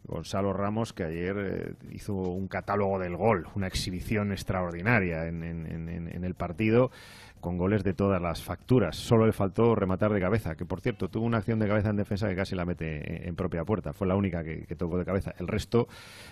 [0.05, 6.23] Gonzalo Ramos que ayer eh, hizo un catálogo del gol, una exhibición extraordinaria en, en
[6.23, 6.91] el partido
[7.43, 8.95] con goles de todas las facturas.
[8.95, 11.97] Solo le faltó rematar de cabeza, que por cierto tuvo una acción de cabeza en
[11.97, 13.91] defensa que casi la mete en propia puerta.
[13.91, 15.35] Fue la única que, tocó de cabeza.
[15.37, 15.89] El resto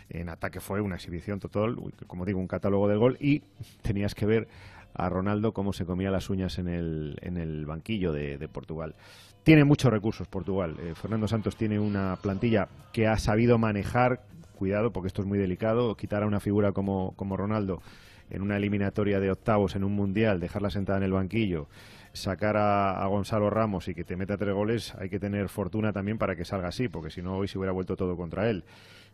[0.10, 1.76] en ataque fue una exhibición total,
[2.08, 3.44] como digo, un catálogo del gol y
[3.82, 4.48] tenías que ver
[4.94, 8.96] a Ronaldo cómo se comía las uñas en el, en el banquillo de, Portugal.
[9.44, 10.76] Tiene muchos recursos Portugal.
[10.80, 14.22] Eh, Fernando Santos tiene una plantilla que ha sabido manejar,
[14.56, 17.82] cuidado porque esto es muy delicado, quitar a una figura como, como Ronaldo
[18.30, 21.68] en una eliminatoria de octavos en un mundial, dejarla sentada en el banquillo,
[22.14, 26.18] sacar a, Gonzalo Ramos y que te meta tres goles, hay que tener fortuna también
[26.18, 28.64] para que salga así, porque si no hoy se hubiera vuelto todo contra él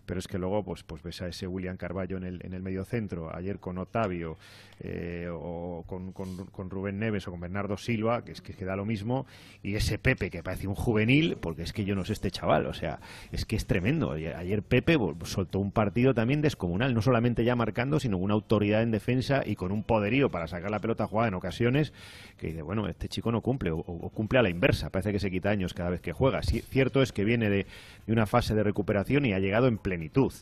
[0.07, 2.63] pero es que luego pues, pues ves a ese William Carballo en el, en el
[2.63, 4.37] medio centro, ayer con Otavio
[4.79, 8.85] eh, o con, con, Rubén Neves o con Bernardo Silva, que es que, da lo
[8.85, 9.25] mismo,
[9.63, 12.67] y ese Pepe que parece un juvenil, porque es que yo no sé este chaval,
[12.67, 12.99] o sea,
[13.31, 14.11] es que es tremendo.
[14.11, 18.91] Ayer Pepe soltó un partido también descomunal, no solamente ya marcando, sino una autoridad en
[18.91, 21.91] defensa y con un poderío para sacar la pelota jugada en ocasiones,
[22.37, 23.83] que dice, bueno, este chico no cumple, o,
[24.13, 26.43] cumple a la inversa, parece que se quita años cada vez que juega.
[26.43, 27.65] Sí, cierto es que viene de,
[28.05, 30.33] de una fase de recuperación y ha llegado en plenitud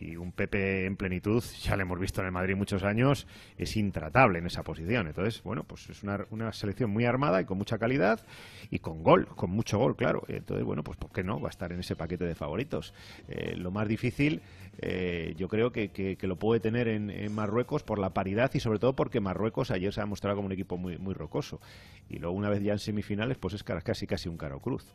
[0.00, 3.76] y un Pepe en plenitud, ya lo hemos visto en el Madrid muchos años, es
[3.76, 5.08] intratable en esa posición.
[5.08, 8.20] Entonces, bueno, pues es una, una selección muy armada y con mucha calidad
[8.70, 10.22] y con gol, con mucho gol, claro.
[10.28, 11.40] Entonces, bueno, pues ¿por qué no?
[11.40, 12.94] Va a estar en ese paquete de favoritos.
[13.28, 14.40] Eh, lo más difícil,
[14.78, 18.60] eh, yo creo que, que, lo puede tener en, en, Marruecos por la paridad y
[18.60, 21.60] sobre todo porque Marruecos ayer se ha mostrado como un equipo muy, muy rocoso.
[22.08, 24.94] Y luego, una vez ya en semifinales, pues es casi casi un caro cruz.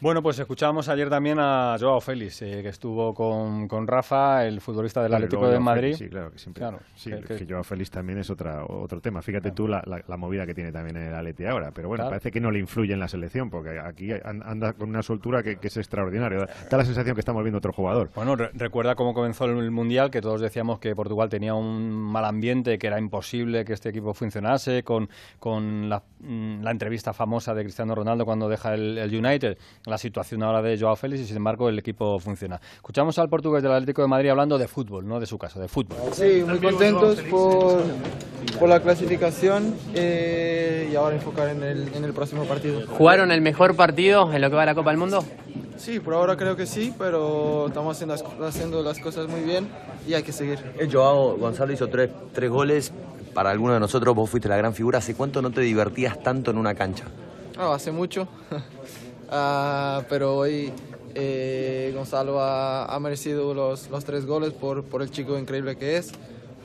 [0.00, 4.60] Bueno, pues escuchábamos ayer también a Joao Félix, eh, que estuvo con, con, Rafa, el
[4.60, 5.82] futbolista del claro, Atlético de Madrid.
[5.82, 6.60] Félix, sí, claro, que siempre.
[6.60, 9.22] Claro, sí, que, que, que, Joao Félix también es otra, otro tema.
[9.22, 9.54] Fíjate claro.
[9.54, 11.70] tú la, la, la, movida que tiene también en el Atleti ahora.
[11.70, 15.02] Pero bueno, parece que no le influye en la selección, porque aquí anda con una
[15.02, 16.48] soltura que, es extraordinaria.
[16.68, 18.10] Da la sensación que estamos viendo otro jugador.
[18.16, 22.24] Bueno, re recuerda cómo comenzó el Mundial, que todos decíamos que Portugal tenía un mal
[22.24, 27.54] ambiente, que era imposible que este equipo funcionase, con, con la, mm, la entrevista famosa
[27.54, 29.56] de Cristiano Ronaldo cuando deja el, el United.
[29.86, 32.60] La situación ahora de Joao Félix y sin embargo el equipo funciona.
[32.74, 35.68] Escuchamos al portugués del Atlético de Madrid hablando de fútbol, no de su caso, de
[35.68, 35.96] fútbol.
[36.12, 37.82] Sí, muy contentos por,
[38.58, 42.86] por la clasificación eh, y ahora enfocar en el, en el próximo partido.
[42.86, 45.24] ¿Jugaron el mejor partido en lo que va a la Copa del Mundo?
[45.76, 48.14] Sí, por ahora creo que sí, pero estamos haciendo,
[48.46, 49.68] haciendo las cosas muy bien
[50.06, 50.58] y hay que seguir.
[50.78, 52.92] El Joao Gonzalo hizo tres, tres goles.
[53.34, 54.98] Para alguno de nosotros vos fuiste la gran figura.
[54.98, 57.04] ¿Hace cuánto no te divertías tanto en una cancha?
[57.58, 58.28] Oh, hace mucho.
[59.30, 60.72] Uh, pero hoy
[61.14, 65.96] eh, Gonzalo ha, ha merecido los, los, tres goles por, por, el chico increíble que
[65.96, 66.12] es,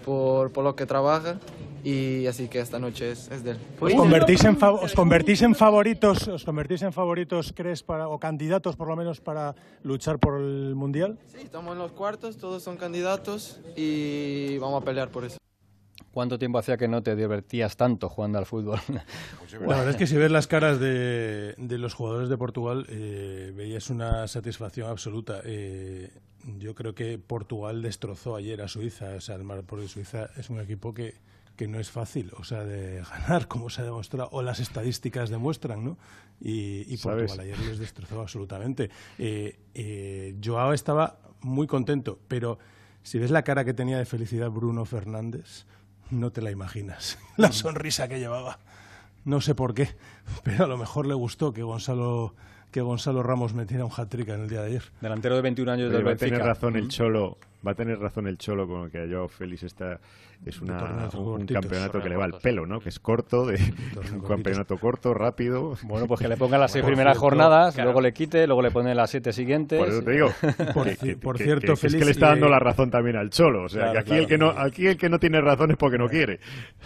[0.06, 1.40] por, por, lo que trabaja
[1.84, 3.58] y así que esta noche es, es de él.
[3.80, 8.76] ¿Os convertís, en ¿Os convertís en favoritos, os convertís en favoritos, crees, para, o candidatos
[8.76, 11.18] por lo menos para luchar por el Mundial?
[11.28, 15.38] Sí, estamos en los cuartos, todos son candidatos y vamos a pelear por eso.
[16.12, 18.80] ¿Cuánto tiempo hacía que no te divertías tanto jugando al fútbol?
[19.52, 23.54] La verdad es que si ves las caras de, de los jugadores de Portugal, eh,
[23.56, 25.42] veías una satisfacción absoluta.
[25.44, 26.12] Eh,
[26.58, 29.16] yo creo que Portugal destrozó ayer a Suiza.
[29.18, 31.16] O sea, el Mar porque Suiza es un equipo que,
[31.60, 35.30] que no es fácil, o sea, de ganar, como se ha demostrado, o las estadísticas
[35.30, 35.98] demuestran, ¿no?
[36.40, 38.90] Y, y Portugal ayer les destrozó absolutamente.
[39.18, 42.60] Eh, eh, Joao estaba muy contento, pero
[43.04, 45.66] si ves la cara que tenía de felicidad Bruno Fernández,
[46.12, 47.18] no te la imaginas.
[47.38, 48.60] La sonrisa que llevaba.
[49.26, 49.90] No sé por qué,
[50.44, 52.34] pero a lo mejor le gustó que Gonzalo
[52.72, 54.84] que Gonzalo Ramos metiera un hat-trick en el día de ayer.
[55.02, 58.28] Delantero de 21 años del Va a tener razón el Cholo, va a tener razón
[58.28, 60.00] el Cholo con que yo Félix está
[60.46, 62.80] es una, un, campeonato que le va al pelo, ¿no?
[62.80, 63.60] Que es corto, de
[64.14, 65.76] un campeonato corto, rápido.
[65.84, 67.90] Bueno, pues que le ponga las seis bueno, primeras cierto, jornadas, claro.
[67.90, 69.78] luego le quite, luego le pone las siete siguientes.
[69.78, 70.30] Por eso te digo.
[70.74, 73.18] por, que, que, por que, cierto, Félix, es que le está dando la razón también
[73.18, 73.66] al Cholo.
[73.66, 75.72] O sea, claro, que aquí, claro, el que no, aquí el que no tiene razón
[75.72, 76.40] es porque no quiere.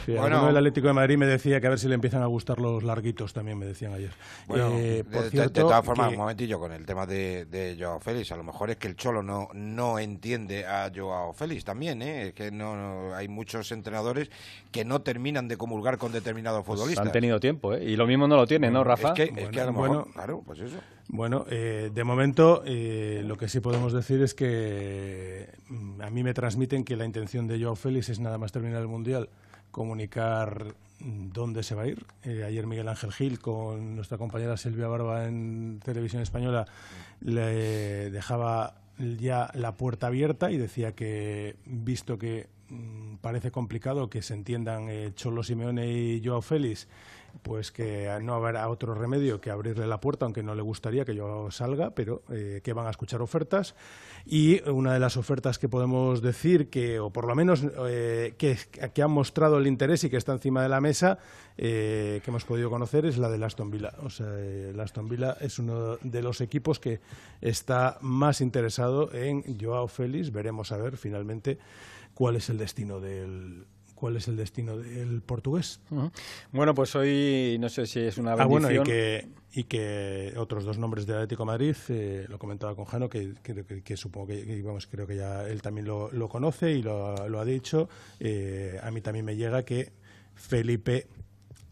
[0.03, 2.25] Sí, bueno, el Atlético de Madrid me decía que a ver si le empiezan a
[2.25, 4.11] gustar los larguitos, también me decían ayer.
[4.47, 7.77] Bueno, eh, por de, cierto, de, todas formas, un momentillo con el tema de, de
[7.79, 8.31] Joao Félix.
[8.31, 12.33] A lo mejor es que el Cholo no, no entiende a Joao Félix también, ¿eh?
[12.35, 14.29] Que no, no hay muchos entrenadores
[14.71, 17.05] que no terminan de comulgar con determinados pues futbolistas.
[17.05, 17.83] Han tenido tiempo, ¿eh?
[17.83, 19.09] Y lo mismo no lo tiene, ¿no, Rafa?
[19.09, 20.77] Es que, es que a lo mejor, bueno, claro, pues eso.
[21.09, 26.23] Bueno, eh, de momento eh, lo que sí podemos decir es que mm, a mí
[26.23, 29.29] me transmiten que la intención de Joao Félix es nada más terminar el Mundial
[29.71, 32.05] comunicar mm, dónde se va a ir.
[32.23, 36.65] Eh, ayer Miguel Ángel Gil con nuestra compañera Silvia Barba en Televisión Española
[37.21, 44.21] le dejaba ya la puerta abierta y decía que visto que mmm, parece complicado que
[44.21, 46.87] se entiendan eh, Cholo Simeone y Joao Félix
[47.41, 51.15] pues que no habrá otro remedio que abrirle la puerta, aunque no le gustaría que
[51.15, 53.75] yo salga, pero eh, que van a escuchar ofertas.
[54.25, 58.57] Y una de las ofertas que podemos decir que, o por lo menos eh, que,
[58.93, 61.17] que, han mostrado el interés y que está encima de la mesa,
[61.57, 63.93] eh, que hemos podido conocer, es la del Aston Villa.
[64.03, 64.27] O sea,
[64.81, 67.01] Aston Villa es uno de los equipos que
[67.41, 70.31] está más interesado en Joao Félix.
[70.31, 71.57] Veremos a ver finalmente
[72.13, 73.65] cuál es el destino del,
[74.03, 75.79] cuál es el destino del portugués.
[75.89, 76.11] Uh -huh.
[76.51, 78.65] Bueno, pues hoy no sé si es una bendición.
[78.65, 82.37] Ah, bueno, y que, y que otros dos nombres del Atlético de Madrid, eh, lo
[82.37, 85.87] comentaba con Jano, que, que, que, que supongo que, vamos, creo que ya él también
[85.87, 87.87] lo, lo conoce y lo, lo ha dicho.
[88.19, 89.93] Eh, a mí también me llega que
[90.35, 91.07] Felipe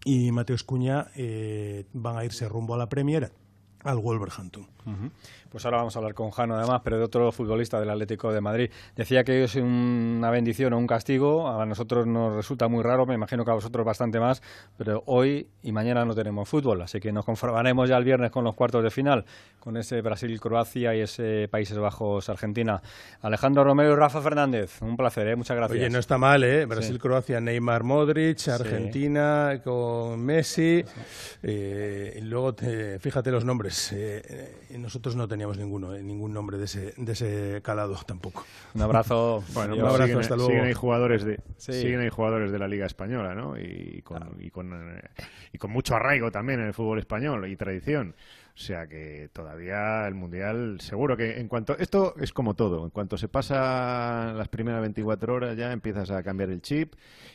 [0.05, 3.29] y Mateus Cuña eh, van a irse rumbo a la Premier
[3.83, 4.67] al Wolverhampton.
[5.51, 8.39] Pues ahora vamos a hablar con Jano además, pero de otro futbolista del Atlético de
[8.39, 8.71] Madrid.
[8.95, 13.15] Decía que es una bendición o un castigo, a nosotros nos resulta muy raro, me
[13.15, 14.41] imagino que a vosotros bastante más,
[14.77, 18.45] pero hoy y mañana no tenemos fútbol, así que nos conformaremos ya el viernes con
[18.45, 19.25] los cuartos de final,
[19.59, 22.81] con ese Brasil-Croacia y ese Países Bajos-Argentina.
[23.21, 25.35] Alejandro Romero y Rafa Fernández, un placer, ¿eh?
[25.35, 25.77] muchas gracias.
[25.77, 26.65] Oye, no está mal, ¿eh?
[26.65, 30.83] Brasil-Croacia, Neymar Modric, Argentina con Messi,
[31.43, 32.55] eh, y luego
[32.99, 37.61] fíjate los nombres, eh, nosotros no teníamos ninguno, eh, ningún nombre de ese, de ese
[37.63, 38.45] calado tampoco.
[38.73, 39.43] Un abrazo.
[39.53, 40.51] bueno, un abrazo, hasta luego.
[40.51, 43.57] Siguen ahí jugadores de, siguen jugadores de la Liga Española, ¿no?
[43.57, 45.01] Y con, y, con, eh,
[45.53, 48.15] y con mucho arraigo también en el fútbol español y tradición.
[48.53, 51.77] O sea que todavía el Mundial, seguro que en cuanto.
[51.77, 52.83] Esto es como todo.
[52.83, 56.93] En cuanto se pasa las primeras 24 horas, ya empiezas a cambiar el chip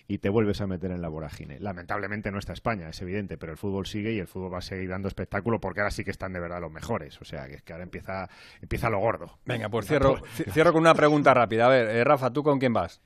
[0.09, 1.59] y te vuelves a meter en la vorágine.
[1.59, 4.63] Lamentablemente no está España, es evidente, pero el fútbol sigue y el fútbol va a
[4.63, 7.21] seguir dando espectáculo porque ahora sí que están de verdad los mejores.
[7.21, 8.29] O sea que es que ahora empieza,
[8.61, 9.39] empieza lo gordo.
[9.45, 11.67] Venga, pues cierro, cierro con una pregunta rápida.
[11.67, 13.01] A ver, eh, Rafa, ¿tú con quién vas?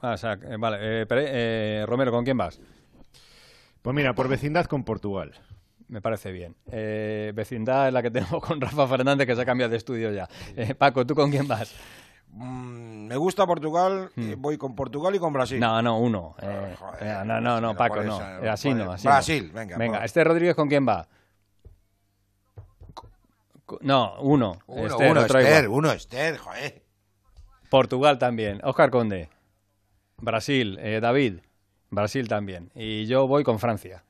[0.00, 2.60] Ah, o sea, eh, vale, eh, Romero, ¿con quién vas?
[3.82, 5.32] Pues mira, por vecindad con Portugal.
[5.94, 6.56] Me parece bien.
[6.72, 10.10] Eh, vecindad es la que tenemos con Rafa Fernández, que se ha cambiado de estudio
[10.10, 10.28] ya.
[10.56, 11.72] Eh, Paco, ¿tú con quién vas?
[12.30, 14.32] Mm, me gusta Portugal, hmm.
[14.38, 15.60] voy con Portugal y con Brasil.
[15.60, 16.34] No, no, uno.
[16.42, 16.74] Eh,
[17.24, 18.16] no, no, no, Paco, no.
[18.50, 19.76] así no, así Brasil, venga.
[19.76, 21.06] Venga, este Rodríguez, ¿con quién va?
[23.80, 24.58] No, uno.
[24.66, 26.82] Uno, Esther, uno, Esther, uno, Esther, joder.
[27.70, 28.60] Portugal también.
[28.64, 29.28] Oscar Conde.
[30.16, 30.76] Brasil.
[31.00, 31.38] David.
[31.90, 32.72] Brasil también.
[32.74, 34.02] Y yo voy con Francia.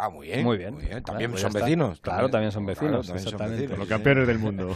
[0.00, 0.44] Ah, muy bien.
[0.44, 1.02] Muy bien.
[1.02, 2.00] También pues son vecinos.
[2.00, 3.08] Claro, también son vecinos.
[3.08, 4.70] Los campeones del mundo.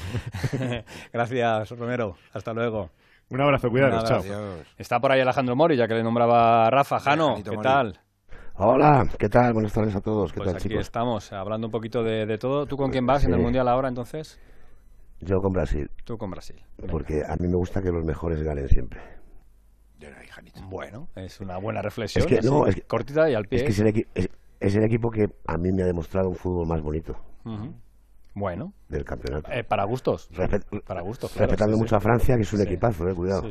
[1.13, 2.17] Gracias, Romero.
[2.33, 2.91] Hasta luego.
[3.31, 4.05] Un abrazo, cuidado.
[4.05, 4.21] Chao.
[4.77, 6.99] Está por ahí Alejandro Mori, ya que le nombraba Rafa.
[6.99, 8.01] Jano, ¿qué tal?
[8.55, 9.53] Hola, ¿qué tal?
[9.53, 10.33] Buenas tardes a todos.
[10.33, 12.67] ¿Qué pues tal, aquí estamos, hablando un poquito de, todo.
[12.67, 14.41] ¿Tú con quién vas en el Mundial ahora, entonces?
[15.21, 15.89] Yo con Brasil.
[16.05, 16.61] Tú con Brasil.
[16.91, 19.01] Porque a mí me gusta que los mejores ganen siempre.
[20.69, 22.25] Bueno, es una buena reflexión.
[22.25, 23.61] Es que, no, es cortita y al pie.
[23.61, 24.29] Es que es el, es
[24.63, 27.17] el equipo que a mí me ha demostrado un fútbol más bonito.
[28.35, 28.73] Bueno.
[28.89, 29.51] Del campeonato.
[29.53, 30.31] Eh, para gustos.
[30.87, 31.37] para gustos.
[31.37, 33.49] respetando mucho a Francia, que es un equipazo, eh, cuidado.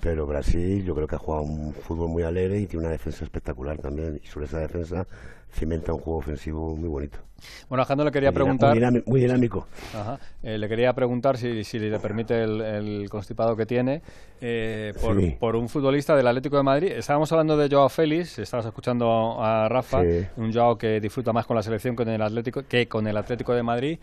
[0.00, 3.24] Pero Brasil yo creo que ha jugado un fútbol muy alegre y tiene una defensa
[3.24, 4.20] espectacular también.
[4.22, 5.06] Y sobre esa defensa
[5.54, 7.18] cimenta un juego ofensivo muy bonito.
[7.68, 8.76] Bueno, Alejandro le quería preguntar...
[9.06, 9.66] Muy dinámico.
[10.42, 14.02] Eh, le quería preguntar si, si le permite el, constipado que tiene
[14.40, 14.92] eh,
[15.38, 16.92] por, un futbolista del Atlético de Madrid.
[16.92, 20.02] Estábamos hablando de Joao Félix, estabas escuchando a Rafa,
[20.36, 23.54] un Joao que disfruta más con la selección con el Atlético, que con el Atlético
[23.54, 23.98] de Madrid.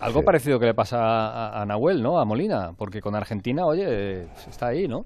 [0.00, 2.18] Algo parecido que le pasa a, a Nahuel, ¿no?
[2.18, 5.04] A Molina, porque con Argentina, oye, está ahí, ¿no?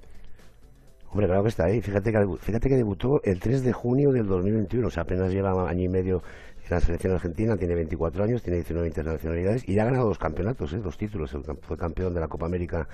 [1.15, 1.81] Hombre, claro que está ahí.
[1.81, 5.71] Fíjate que, fíjate que debutó el 3 de junio del 2021, o sea, apenas lleva
[5.71, 6.25] año y medio
[6.65, 10.19] en la selección argentina, tiene 24 años, tiene 19 internacionalidades y ya ha ganado dos
[10.19, 10.79] campeonatos, ¿eh?
[10.79, 11.31] dos títulos.
[11.61, 12.89] Fue campeón de la Copa América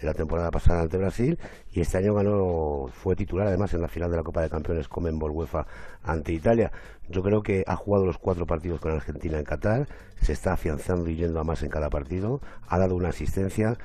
[0.00, 1.38] la temporada pasada ante Brasil
[1.70, 4.88] y este año ganó, fue titular además en la final de la Copa de Campeones
[4.88, 5.66] Comenbol UEFA
[6.02, 6.72] ante Italia.
[7.10, 9.86] Yo creo que ha jugado los cuatro partidos con Argentina en Qatar,
[10.22, 13.76] se está afianzando y yendo a más en cada partido, ha dado una asistencia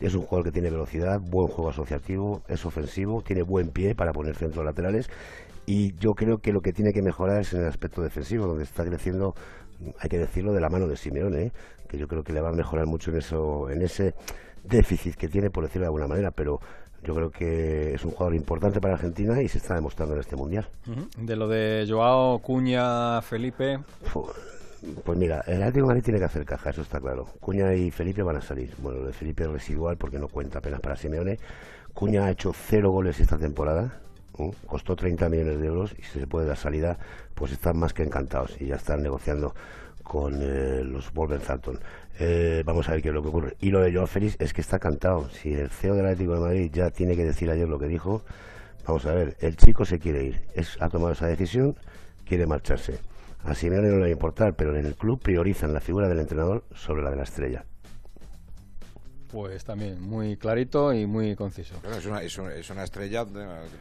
[0.00, 4.12] es un jugador que tiene velocidad, buen juego asociativo, es ofensivo, tiene buen pie para
[4.12, 5.08] poner centros laterales
[5.66, 8.64] y yo creo que lo que tiene que mejorar es en el aspecto defensivo, donde
[8.64, 9.34] está creciendo,
[9.98, 11.52] hay que decirlo, de la mano de Simeone, ¿eh?
[11.88, 14.14] que yo creo que le va a mejorar mucho en eso, en ese
[14.62, 16.60] déficit que tiene, por decirlo de alguna manera, pero
[17.02, 20.36] yo creo que es un jugador importante para Argentina y se está demostrando en este
[20.36, 20.68] mundial.
[21.18, 23.78] De lo de Joao, Cuña, Felipe.
[25.04, 27.26] Pues mira, el Atlético de Madrid tiene que hacer caja, eso está claro.
[27.40, 28.74] Cuña y Felipe van a salir.
[28.78, 31.38] Bueno, lo de Felipe es residual porque no cuenta apenas para Simeone.
[31.94, 34.00] Cuña ha hecho cero goles esta temporada.
[34.66, 36.98] Costó 30 millones de euros y si se puede dar salida,
[37.34, 39.54] pues están más que encantados y ya están negociando
[40.02, 41.78] con eh, los Wolverhampton.
[42.18, 43.56] Eh, vamos a ver qué es lo que ocurre.
[43.60, 45.28] Y lo de Joao Félix es que está cantado.
[45.30, 48.22] Si el CEO del Atlético de Madrid ya tiene que decir ayer lo que dijo,
[48.86, 50.42] vamos a ver, el chico se quiere ir.
[50.54, 51.76] Es, ha tomado esa decisión,
[52.24, 52.98] quiere marcharse.
[53.44, 53.54] A
[53.90, 57.02] no le va a importar, pero en el club priorizan la figura del entrenador sobre
[57.02, 57.66] la de la estrella.
[59.34, 61.74] Pues también muy clarito y muy conciso.
[61.84, 63.24] es, una, es, una, estrella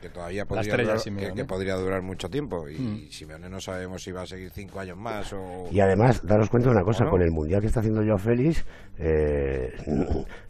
[0.01, 0.97] que todavía podría, durar,
[1.35, 2.67] que, podría durar mucho tiempo.
[2.67, 3.11] Y mm.
[3.11, 5.65] Simeone no sabemos si va a seguir cinco años más o...
[5.71, 8.65] Y además, daros cuenta de una cosa, con el Mundial que está haciendo Joao Félix,
[8.97, 9.71] eh,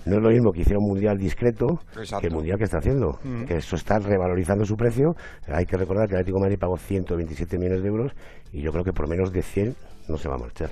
[0.05, 1.81] no es lo mismo que hiciera un Mundial discreto
[2.21, 3.19] que el Mundial que está haciendo.
[3.25, 3.43] Mm.
[3.43, 5.15] Que eso está revalorizando su precio.
[5.47, 8.13] Hay que recordar que el Atlético de Madrid pagó 127 millones de euros
[8.53, 9.75] y yo creo que por menos de 100
[10.07, 10.69] no se va a marchar.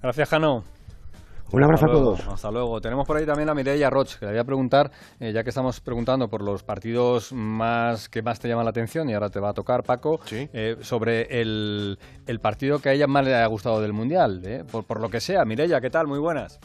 [0.00, 0.64] Gracias, Jano.
[1.52, 2.28] Un abrazo Hasta a luego, todos.
[2.28, 2.80] Hasta luego.
[2.80, 5.48] Tenemos por ahí también a Mireia Roch, que le voy a preguntar, eh, ya que
[5.48, 9.40] estamos preguntando por los partidos más que más te llaman la atención, y ahora te
[9.40, 13.46] va a tocar, Paco, eh, sobre el, el partido que a ella más le ha
[13.46, 15.44] gustado del Mundial, eh, por, por lo que sea.
[15.44, 16.06] Mireia, ¿qué tal?
[16.06, 16.60] Muy buenas.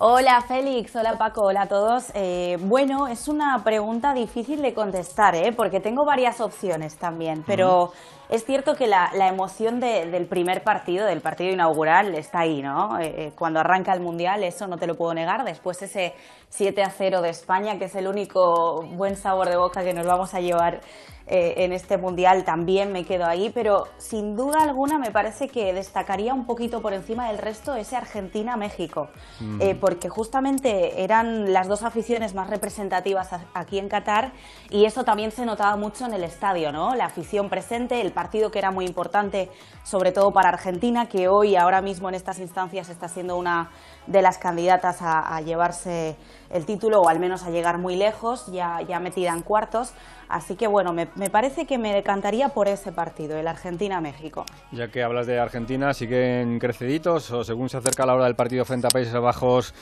[0.00, 2.12] Hola Félix, hola Paco, hola a todos.
[2.14, 5.52] Eh, bueno, es una pregunta difícil de contestar, ¿eh?
[5.56, 7.90] porque tengo varias opciones también, pero
[8.28, 12.98] es cierto que la, emoción de- del primer partido, del partido inaugural, está ahí, ¿no?
[12.98, 15.44] Eh, eh, cuando arranca el Mundial, eso no te lo puedo negar.
[15.44, 16.14] Después ese
[16.50, 20.06] 7 a 0 de España, que es el único buen sabor de boca que nos
[20.06, 20.80] vamos a llevar
[21.28, 25.72] eh, en este mundial también me quedo ahí, pero sin duda alguna me parece que
[25.72, 29.08] destacaría un poquito por encima del resto ese Argentina-México,
[29.40, 29.60] Mm.
[29.60, 34.32] Eh, porque justamente eran las dos aficiones más representativas aquí en Qatar
[34.70, 36.94] y eso también se notaba mucho en el estadio, ¿no?
[36.94, 39.48] La afición presente, el partido que era muy importante,
[39.84, 43.70] sobre todo para Argentina, que hoy, ahora mismo en estas instancias, está siendo una
[44.08, 46.16] de las candidatas a, a llevarse
[46.50, 49.92] el título o al menos a llegar muy lejos, ya, ya metida en cuartos.
[50.28, 54.44] Así que bueno, me, me parece que me decantaría por ese partido, el Argentina-México.
[54.72, 58.64] Ya que hablas de Argentina, ¿siguen creciditos o según se acerca la hora del partido
[58.64, 59.74] frente a Países Bajos,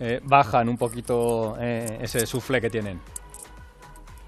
[0.00, 3.00] eh, bajan un poquito eh, ese sufle que tienen?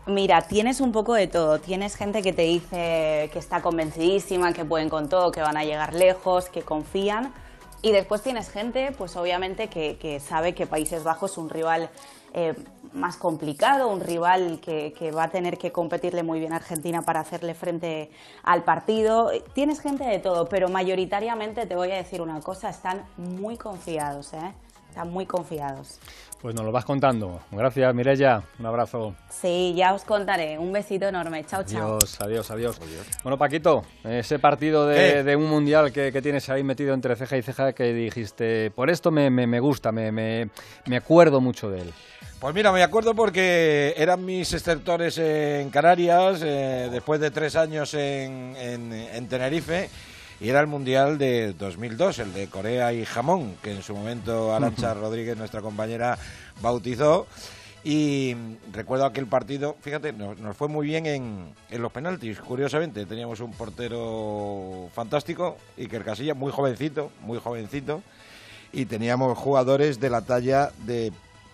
[0.06, 1.58] Mira, tienes un poco de todo.
[1.58, 5.64] Tienes gente que te dice que está convencidísima, que pueden con todo, que van a
[5.64, 7.32] llegar lejos, que confían.
[7.84, 11.90] Y después tienes gente, pues obviamente, que, sabe que Países Bajos es un rival
[12.32, 12.54] eh,
[12.94, 17.02] más complicado, un rival que, que va a tener que competirle muy bien a Argentina
[17.02, 18.10] para hacerle frente
[18.42, 19.30] al partido.
[19.52, 24.32] Tienes gente de todo, pero mayoritariamente te voy a decir una cosa, están muy confiados,
[24.32, 24.54] ¿eh?
[24.88, 25.98] Están muy confiados.
[26.44, 27.40] Pues nos lo vas contando.
[27.50, 28.42] Gracias, Mireya.
[28.58, 29.14] Un abrazo.
[29.30, 30.58] Sí, ya os contaré.
[30.58, 31.42] Un besito enorme.
[31.44, 31.96] Chao, chao.
[32.20, 32.50] Adiós, adiós,
[32.82, 33.06] adiós.
[33.22, 35.22] Bueno, Paquito, ese partido de, Eh.
[35.22, 38.90] de un mundial que, que tienes ahí metido entre ceja y ceja que dijiste, por
[38.90, 40.50] esto me, me, me gusta, me, me,
[40.84, 41.94] me acuerdo mucho de él.
[42.40, 47.94] Pues mira, me acuerdo porque eran mis extertores en Canarias, eh, después de tres años
[47.94, 49.88] en, en- en Tenerife,
[50.40, 54.54] y era el Mundial de 2002, el de Corea y Jamón, que en su momento
[54.54, 56.18] Arancha Rodríguez, nuestra compañera,
[56.60, 57.26] bautizó.
[57.86, 58.34] Y
[58.72, 63.04] recuerdo aquel partido, fíjate, nos, nos fue muy bien en, en los penaltis, curiosamente.
[63.04, 68.02] Teníamos un portero fantástico, Iker Casillas, muy jovencito, muy jovencito.
[68.72, 71.12] Y teníamos jugadores de la talla de,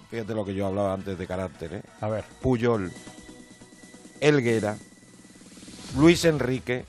[0.09, 1.83] fíjate lo que yo hablaba antes de carácter, ¿eh?
[2.01, 2.25] A ver.
[2.41, 2.93] Puyol,
[4.21, 4.77] Elguera,
[5.97, 6.85] Luis Enrique,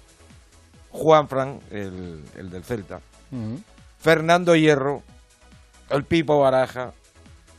[0.92, 3.00] Juan Fran, el, el del Celta,
[4.00, 5.04] Fernando Hierro,
[5.89, 6.94] el Pipo Baraja,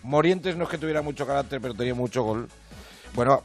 [0.03, 2.49] Morientes no es que tuviera mucho carácter, pero tenía mucho gol.
[3.15, 3.43] Bueno,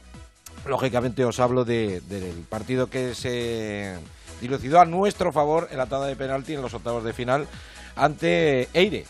[0.66, 3.96] lógicamente os hablo de- del partido que se
[4.40, 7.46] dilucidó a nuestro favor en la tanda de penalti en los octavos de final
[7.96, 9.04] ante Eire.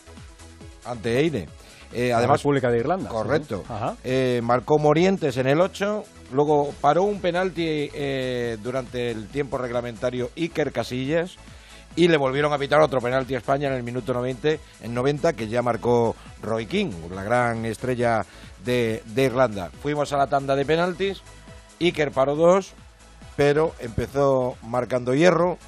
[0.84, 1.48] Ante Eire.
[1.92, 3.08] Eh, La además, República de Irlanda.
[3.08, 3.64] Correcto.
[3.66, 3.74] Sí.
[4.04, 10.30] Eh, marcó Morientes en el 8, luego paró un penalti eh, durante el tiempo reglamentario
[10.36, 11.36] Iker Casillas
[11.96, 14.48] y le volvieron a pitar otro penalti a España en el minuto 90,
[14.82, 18.24] en 90 que ya marcó Roy King, la gran estrella
[18.64, 19.70] de, de Irlanda.
[19.82, 21.22] Fuimos a la tanda de penaltis,
[21.80, 22.72] Iker paró dos,
[23.36, 25.58] pero empezó marcando hierro,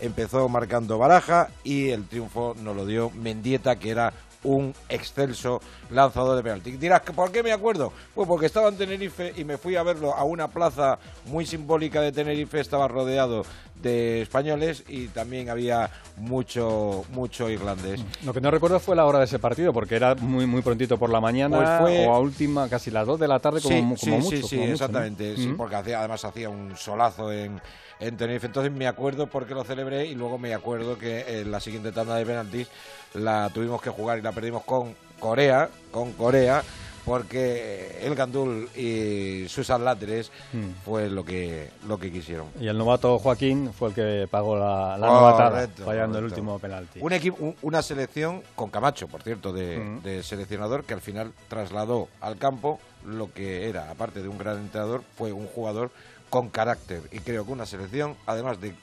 [0.00, 4.12] empezó marcando baraja y el triunfo nos lo dio Mendieta, que era
[4.44, 5.60] un excelso
[5.90, 6.70] lanzador de penalti.
[6.72, 7.92] Dirás, ¿por qué me acuerdo?
[8.14, 12.00] Pues porque estaba en Tenerife y me fui a verlo a una plaza muy simbólica
[12.00, 18.00] de Tenerife, estaba rodeado de españoles y también había mucho mucho irlandés.
[18.24, 20.98] Lo que no recuerdo fue la hora de ese partido, porque era muy muy prontito
[20.98, 23.74] por la mañana Pues fue- o a última, casi las 2 de la tarde como,
[23.74, 24.48] sí, como sí, mucho.
[24.48, 24.72] sí, como mucho, ¿no?
[24.74, 27.60] exactamente, sí, porque hacía, además hacía un solazo en,
[28.00, 31.60] en Tenerife, entonces me acuerdo porque lo celebré y luego me acuerdo que en la
[31.60, 32.68] siguiente tanda de penaltis
[33.14, 36.62] la tuvimos que jugar y la perdimos con Corea, con Corea,
[37.04, 40.70] porque el Gandul y Susan Láteres Mm.
[40.84, 42.46] fue lo que lo que quisieron.
[42.60, 47.00] Y el novato Joaquín fue el que pagó la, la novatada, fallando el último penalti.
[47.02, 50.02] Un equipo, un- una selección con Camacho, por cierto, de, Mm.
[50.02, 54.58] de seleccionador, que al final trasladó al campo lo que era, aparte de un gran
[54.58, 55.90] entrenador, fue un jugador
[56.30, 57.02] con carácter.
[57.12, 58.74] Y creo que una selección, además de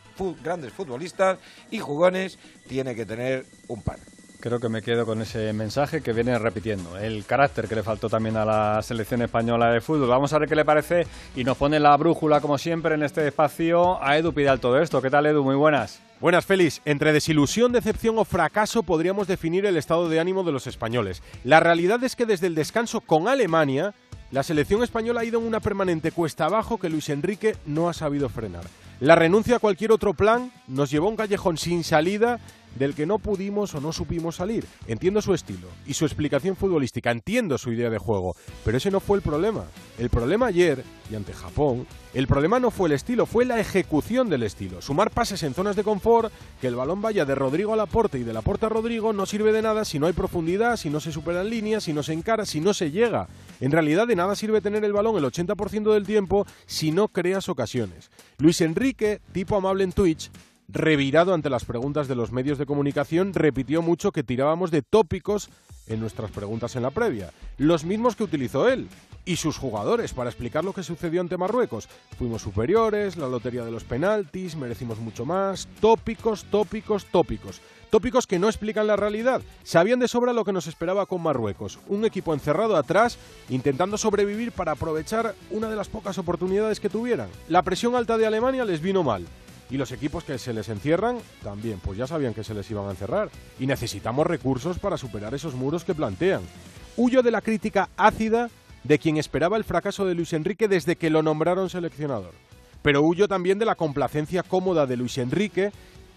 [0.43, 1.39] grandes futbolistas
[1.71, 2.37] y jugones,
[2.67, 3.99] tiene que tener un par.
[4.39, 6.95] Creo que me quedo con ese mensaje que viene repitiendo.
[6.97, 10.09] El carácter que le faltó también a la selección española de fútbol.
[10.09, 13.27] Vamos a ver qué le parece y nos pone la brújula, como siempre, en este
[13.27, 15.01] espacio a Edu Pidal todo esto.
[15.01, 15.43] ¿Qué tal, Edu?
[15.43, 16.01] Muy buenas.
[16.19, 16.81] Buenas, Félix.
[16.85, 21.23] Entre desilusión, decepción o fracaso podríamos definir el estado de ánimo de los españoles.
[21.43, 23.95] La realidad es que desde el descanso con Alemania,
[24.31, 27.93] la selección española ha ido en una permanente cuesta abajo que Luis Enrique no ha
[27.93, 28.65] sabido frenar.
[28.99, 32.39] La renuncia a cualquier otro plan nos llevó a un callejón sin salida
[32.77, 34.65] del que no pudimos o no supimos salir.
[34.87, 38.99] Entiendo su estilo y su explicación futbolística, entiendo su idea de juego, pero ese no
[38.99, 39.65] fue el problema.
[39.97, 44.29] El problema ayer, y ante Japón, el problema no fue el estilo, fue la ejecución
[44.29, 44.81] del estilo.
[44.81, 48.23] Sumar pases en zonas de confort, que el balón vaya de Rodrigo a Laporte y
[48.23, 51.11] de Laporte a Rodrigo no sirve de nada si no hay profundidad, si no se
[51.11, 53.27] superan líneas, si no se encara, si no se llega.
[53.59, 57.49] En realidad de nada sirve tener el balón el 80% del tiempo si no creas
[57.49, 58.09] ocasiones.
[58.39, 60.31] Luis Enrique, tipo amable en Twitch,
[60.67, 65.49] revirado ante las preguntas de los medios de comunicación, repitió mucho que tirábamos de tópicos
[65.87, 67.31] en nuestras preguntas en la previa.
[67.57, 68.89] Los mismos que utilizó él
[69.25, 71.87] y sus jugadores para explicar lo que sucedió ante Marruecos.
[72.17, 75.67] Fuimos superiores, la lotería de los penaltis, merecimos mucho más.
[75.81, 77.61] Tópicos, tópicos, tópicos.
[77.89, 79.41] Tópicos que no explican la realidad.
[79.63, 81.79] Sabían de sobra lo que nos esperaba con Marruecos.
[81.87, 83.17] Un equipo encerrado atrás,
[83.49, 87.29] intentando sobrevivir para aprovechar una de las pocas oportunidades que tuvieran.
[87.47, 89.25] La presión alta de Alemania les vino mal.
[89.69, 92.87] Y los equipos que se les encierran también, pues ya sabían que se les iban
[92.87, 93.29] a encerrar.
[93.59, 96.41] Y necesitamos recursos para superar esos muros que plantean.
[96.95, 98.49] Huyo de la crítica ácida
[98.83, 102.33] de quien esperaba el fracaso de Luis Enrique desde que lo nombraron seleccionador.
[102.81, 105.71] Pero huyo también de la complacencia cómoda de Luis Enrique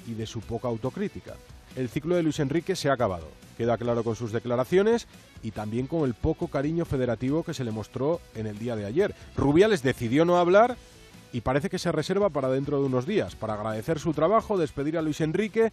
[0.07, 1.35] y de su poca autocrítica.
[1.75, 3.29] El ciclo de Luis Enrique se ha acabado.
[3.59, 5.07] Queda claro con sus declaraciones
[5.43, 8.87] y también con el poco cariño federativo que se le mostró en el día de
[8.87, 9.15] ayer.
[9.37, 10.77] Rubiales decidió no hablar
[11.33, 14.99] y parece que se reserva para dentro de unos días, para agradecer su trabajo, despedir
[14.99, 15.73] a Luis Enrique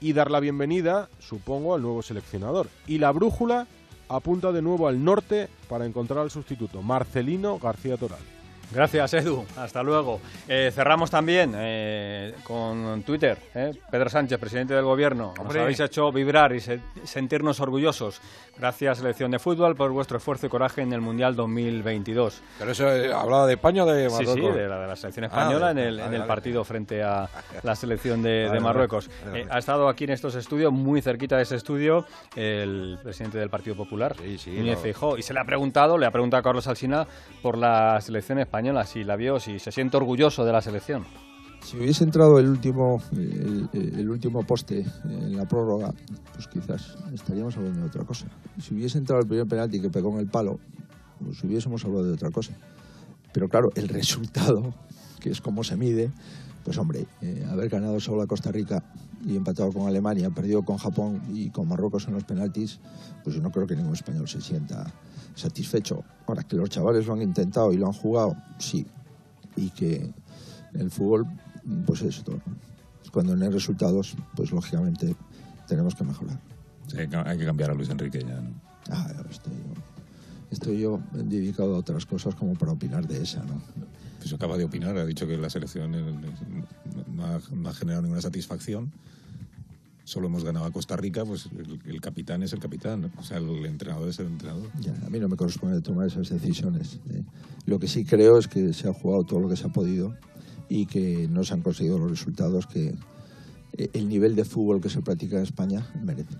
[0.00, 2.68] y dar la bienvenida, supongo, al nuevo seleccionador.
[2.86, 3.66] Y la brújula
[4.08, 8.37] apunta de nuevo al norte para encontrar al sustituto, Marcelino García Toral.
[8.70, 9.44] Gracias, Edu.
[9.56, 10.20] Hasta luego.
[10.46, 13.38] Eh, cerramos también eh, con Twitter.
[13.54, 13.72] ¿eh?
[13.90, 15.28] Pedro Sánchez, presidente del Gobierno.
[15.30, 15.62] Nos Hombre.
[15.62, 18.20] habéis hecho vibrar y se- sentirnos orgullosos.
[18.58, 22.42] Gracias, selección de fútbol, por vuestro esfuerzo y coraje en el Mundial 2022.
[22.58, 24.34] ¿Pero eso eh, hablaba de España o de Sí, Marruecos?
[24.52, 26.28] sí, de la, de la selección Ah, española vale, en el, en vale, el vale.
[26.28, 27.28] partido frente a
[27.62, 29.08] la selección de, de Vale, Marruecos.
[29.08, 29.42] vale, vale.
[29.44, 32.04] Eh, ha estado aquí en estos estudios, muy cerquita de ese estudio,
[32.36, 34.76] el presidente del Partido Popular, no.
[34.76, 37.06] Feijóo, y se le ha preguntado, le ha preguntado a Carlos Alsina
[37.40, 41.04] por la selección española, si la vio, si se siente orgulloso de la selección.
[41.62, 45.92] Si hubiese entrado el último, el, el último poste en la prórroga,
[46.32, 48.26] pues quizás estaríamos hablando de otra cosa.
[48.60, 50.58] Si hubiese entrado el primer penalti que pegó en el palo,
[51.22, 52.52] pues hubiésemos hablado de otra cosa.
[53.32, 54.74] Pero claro, el resultado,
[55.20, 56.10] que es cómo se mide,
[56.64, 58.82] pues hombre, eh, haber ganado solo a Costa Rica
[59.24, 62.80] y empatado con Alemania, perdido con Japón y con Marruecos en los penaltis,
[63.24, 64.92] pues yo no creo que ningún español se sienta
[65.38, 66.04] satisfecho.
[66.26, 68.86] Ahora, que los chavales lo han intentado y lo han jugado, sí.
[69.56, 70.12] Y que
[70.74, 71.26] el fútbol,
[71.86, 72.38] pues esto,
[73.12, 75.16] cuando no hay resultados, pues lógicamente
[75.66, 76.38] tenemos que mejorar.
[76.88, 77.08] Sí, hay
[77.38, 78.50] que- cambiar a Luis Enrique ya, ¿no?
[78.90, 79.52] Ah, estoy,
[80.50, 83.60] estoy yo dedicado a otras cosas como para opinar de esa, ¿no?
[84.18, 88.90] Pues acaba de opinar, ha dicho que la selección no ha generado ninguna satisfacción.
[90.08, 91.50] Solo hemos ganado a Costa Rica, pues
[91.84, 94.70] el, capitán es el capitán, o sea, el entrenador es el entrenador.
[94.80, 96.98] Ya, a mí no me corresponde tomar esas decisiones.
[97.10, 97.22] ¿eh?
[97.66, 100.16] Lo que sí creo es que se ha jugado todo lo que se ha podido
[100.70, 102.94] y que no se han conseguido los resultados que
[103.76, 106.38] eh, el nivel de fútbol que se practica en España merece.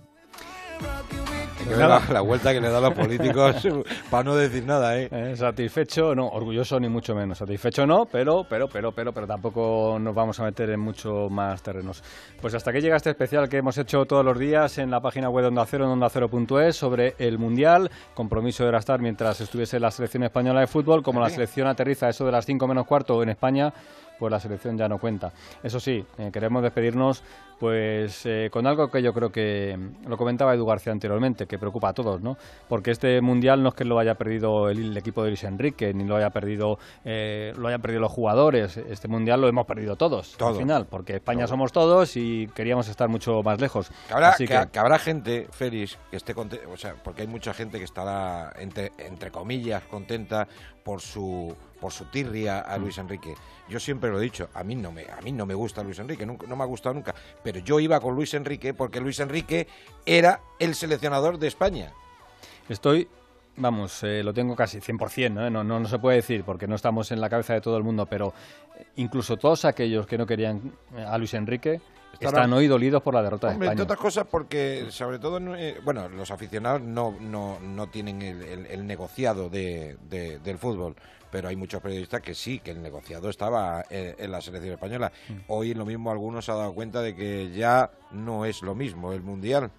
[1.69, 3.57] Que la, la vuelta que le dan los políticos
[4.11, 5.09] para no decir nada, ¿eh?
[5.11, 7.39] Eh, satisfecho, no, orgulloso ni mucho menos.
[7.39, 11.63] Satisfecho no, pero, pero, pero, pero, pero tampoco nos vamos a meter en mucho más
[11.63, 12.03] terrenos.
[12.41, 15.29] Pues hasta que llega este especial que hemos hecho todos los días en la página
[15.29, 17.91] web de Onda Cero, en ondacero.es, sobre el Mundial.
[18.15, 21.03] Compromiso era estar mientras estuviese la selección española de fútbol.
[21.03, 23.73] Como la selección aterriza eso de las 5 menos cuarto en España,
[24.19, 25.33] pues la selección ya no cuenta.
[25.63, 27.23] Eso sí, eh, queremos despedirnos
[27.59, 29.77] pues eh, con algo que yo creo que
[30.07, 32.37] lo comentaba Edu García anteriormente, que preocupa a todos, ¿no?
[32.69, 35.93] Porque este mundial no es que lo haya perdido el, el equipo de Luis Enrique,
[35.93, 38.77] ni lo haya perdido eh, lo hayan perdido los jugadores.
[38.77, 40.59] Este mundial lo hemos perdido todos, al Todos.
[40.59, 43.91] final, porque España somos todos y queríamos estar mucho más lejos.
[44.07, 47.29] Que habrá, Así que, que habrá gente, Félix, que esté contenta, o sea, porque hay
[47.29, 50.47] mucha gente que estará, entre, entre comillas, contenta
[50.85, 53.35] por su por su tirria a Luis Enrique.
[53.69, 55.99] Yo siempre lo he dicho, a mí no me, a mí no me gusta Luis
[55.99, 59.21] Enrique, nunca, no me ha gustado nunca, pero yo iba con Luis Enrique porque Luis
[59.21, 59.67] Enrique
[60.07, 61.93] era el seleccionador de España.
[62.69, 63.09] Estoy,
[63.57, 65.51] vamos, eh, lo tengo casi 100%, ¿no?
[65.51, 67.85] No, no, no se puede decir porque no estamos en la cabeza de todo el
[67.85, 68.33] mundo, pero
[68.79, 71.81] eh, incluso todos aquellos que no querían eh, a Luis Enrique
[72.15, 73.95] Estarán- están hoy dolidos por la derrota Hombre, de entre España.
[73.95, 78.67] otras cosas porque, sobre todo, eh, bueno, los aficionados no, no, no tienen el, el-
[78.67, 80.97] el negociado de, de- del fútbol,
[81.31, 85.13] pero hay muchos periodistas que sí, que el negociado estaba en, en la selección española.
[85.29, 85.33] Mm.
[85.49, 89.13] Hoy lo mismo algunos se han dado cuenta de que ya no es lo mismo
[89.13, 89.71] el Mundial.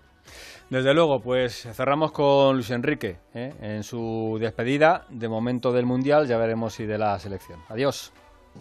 [0.70, 3.54] Desde luego, pues cerramos con Luis Enrique ¿eh?
[3.60, 7.60] en su despedida, de momento del Mundial, ya veremos si de la selección.
[7.70, 8.12] Adiós.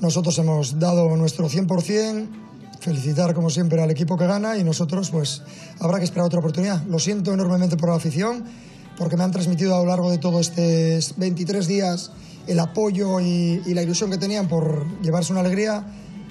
[0.01, 2.29] Nosotros hemos dado nuestro 100%
[2.81, 5.43] felicitar como siempre al equipo que gana y nosotros pues
[5.81, 6.83] habrá que esperar otra oportunidad.
[6.85, 8.45] Lo siento enormemente por la afición
[8.97, 12.13] porque me han transmitido a lo largo de todos estos 23 días
[12.49, 15.85] el apoyo y, la ilusión que tenían por llevarse una alegría.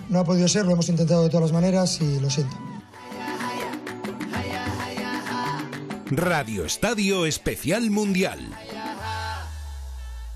[0.09, 2.55] No ha podido ser, lo hemos intentado de todas las maneras y lo siento.
[6.09, 8.39] Radio Estadio Especial Mundial.